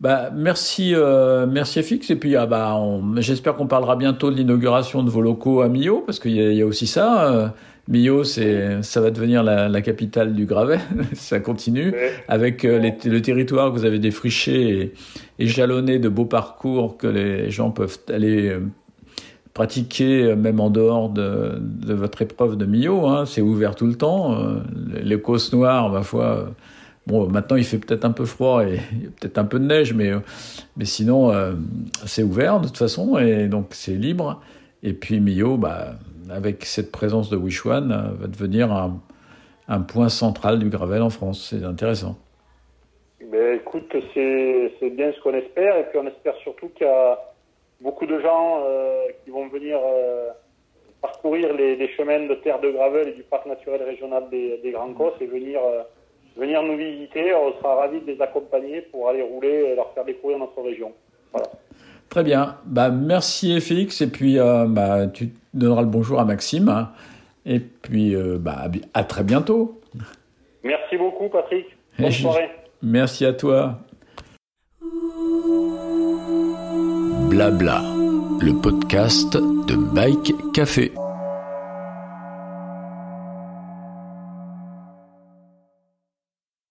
Bah, 0.00 0.30
merci, 0.34 0.94
euh, 0.94 1.46
merci 1.46 1.80
FX. 1.80 2.10
Et 2.10 2.16
puis, 2.16 2.34
ah, 2.34 2.44
bah, 2.46 2.76
j'espère 3.18 3.54
qu'on 3.54 3.68
parlera 3.68 3.94
bientôt 3.94 4.32
de 4.32 4.36
l'inauguration 4.36 5.04
de 5.04 5.10
vos 5.10 5.20
locaux 5.20 5.60
à 5.60 5.68
Millau, 5.68 6.02
parce 6.04 6.18
qu'il 6.18 6.32
y, 6.32 6.56
y, 6.56 6.60
a 6.60 6.66
aussi 6.66 6.88
ça. 6.88 7.54
Millau, 7.88 8.22
ça 8.22 9.00
va 9.00 9.10
devenir 9.10 9.42
la, 9.42 9.68
la 9.68 9.82
capitale 9.82 10.34
du 10.34 10.46
gravel. 10.46 10.80
ça 11.14 11.40
continue 11.40 11.92
avec 12.28 12.64
euh, 12.64 12.92
le 13.04 13.20
territoire 13.20 13.72
que 13.72 13.78
vous 13.78 13.84
avez 13.84 13.98
défriché 13.98 14.92
et, 15.38 15.46
jalonné 15.46 15.98
de 15.98 16.08
beaux 16.08 16.24
parcours 16.24 16.96
que 16.96 17.08
les 17.08 17.50
gens 17.50 17.72
peuvent 17.72 17.98
aller 18.08 18.50
euh, 18.50 18.60
pratiquer 19.52 20.22
euh, 20.22 20.36
même 20.36 20.60
en 20.60 20.70
dehors 20.70 21.10
de, 21.10 21.58
de 21.60 21.92
votre 21.92 22.22
épreuve 22.22 22.56
de 22.56 22.66
Millau. 22.66 23.06
Hein. 23.06 23.26
C'est 23.26 23.42
ouvert 23.42 23.74
tout 23.74 23.88
le 23.88 23.96
temps. 23.96 24.38
Les 25.02 25.20
causes 25.20 25.52
noires, 25.52 25.90
ma 25.90 26.02
foi. 26.02 26.50
Bon, 27.08 27.28
maintenant 27.28 27.56
il 27.56 27.64
fait 27.64 27.78
peut-être 27.78 28.04
un 28.04 28.12
peu 28.12 28.24
froid 28.24 28.64
et 28.64 28.76
peut-être 29.20 29.38
un 29.38 29.44
peu 29.44 29.58
de 29.58 29.64
neige, 29.64 29.92
mais, 29.92 30.12
mais 30.76 30.84
sinon 30.84 31.32
c'est 32.06 32.22
ouvert 32.22 32.60
de 32.60 32.68
toute 32.68 32.78
façon 32.78 33.18
et 33.18 33.48
donc 33.48 33.70
c'est 33.70 33.96
libre. 33.96 34.40
Et 34.84 34.92
puis 34.92 35.18
Millau, 35.18 35.56
bah, 35.56 35.96
avec 36.34 36.64
cette 36.64 36.90
présence 36.90 37.30
de 37.30 37.36
Wishwan, 37.36 37.92
euh, 37.92 38.14
va 38.18 38.26
devenir 38.26 38.72
un, 38.72 39.00
point 39.88 40.08
central 40.08 40.58
du 40.58 40.68
gravel 40.68 41.00
en 41.02 41.10
France. 41.10 41.48
C'est 41.50 41.64
intéressant. 41.64 42.16
Ben, 43.30 43.56
écoute, 43.56 43.94
c'est 44.14 44.90
bien 44.90 45.12
ce 45.12 45.20
qu'on 45.20 45.34
espère, 45.34 45.76
et 45.78 45.84
puis 45.84 45.98
on 45.98 46.06
espère 46.06 46.34
surtout 46.42 46.68
qu'il 46.70 46.86
y 46.86 46.90
a 46.90 47.18
beaucoup 47.80 48.06
de 48.06 48.20
gens 48.20 48.62
euh, 48.64 49.06
qui 49.24 49.30
vont 49.30 49.48
venir 49.48 49.78
euh, 49.82 50.28
parcourir 51.00 51.54
les, 51.54 51.88
chemins 51.96 52.26
de 52.26 52.34
terre 52.34 52.60
de 52.60 52.70
gravel 52.70 53.08
et 53.08 53.12
du 53.12 53.22
parc 53.22 53.46
naturel 53.46 53.82
régional 53.82 54.28
des, 54.30 54.60
Grands 54.72 54.92
Cosses 54.92 55.20
et 55.20 55.26
venir, 55.26 55.60
venir 56.36 56.62
nous 56.62 56.76
visiter. 56.76 57.34
On 57.34 57.52
sera 57.58 57.76
ravis 57.76 58.00
de 58.00 58.12
les 58.12 58.20
accompagner 58.20 58.82
pour 58.82 59.08
aller 59.08 59.22
rouler 59.22 59.72
et 59.72 59.74
leur 59.74 59.92
faire 59.94 60.04
découvrir 60.04 60.38
notre 60.38 60.60
région. 60.60 60.92
Voilà. 61.32 61.48
Très 62.12 62.24
bien. 62.24 62.56
Bah, 62.66 62.90
merci 62.90 63.58
FX. 63.58 64.02
Et 64.02 64.06
puis, 64.06 64.38
euh, 64.38 64.66
bah, 64.68 65.06
tu 65.06 65.30
donneras 65.54 65.80
le 65.80 65.86
bonjour 65.86 66.20
à 66.20 66.26
Maxime. 66.26 66.68
Hein. 66.68 66.90
Et 67.46 67.58
puis, 67.58 68.14
euh, 68.14 68.36
bah, 68.38 68.68
à 68.92 69.04
très 69.04 69.24
bientôt. 69.24 69.80
Merci 70.62 70.98
beaucoup, 70.98 71.30
Patrick. 71.30 71.64
Bonne 71.98 72.12
soirée. 72.12 72.50
Merci 72.82 73.24
à 73.24 73.32
toi. 73.32 73.78
Blabla, 77.30 77.80
le 78.42 78.60
podcast 78.60 79.34
de 79.34 79.94
Bike 79.94 80.34
Café. 80.52 80.92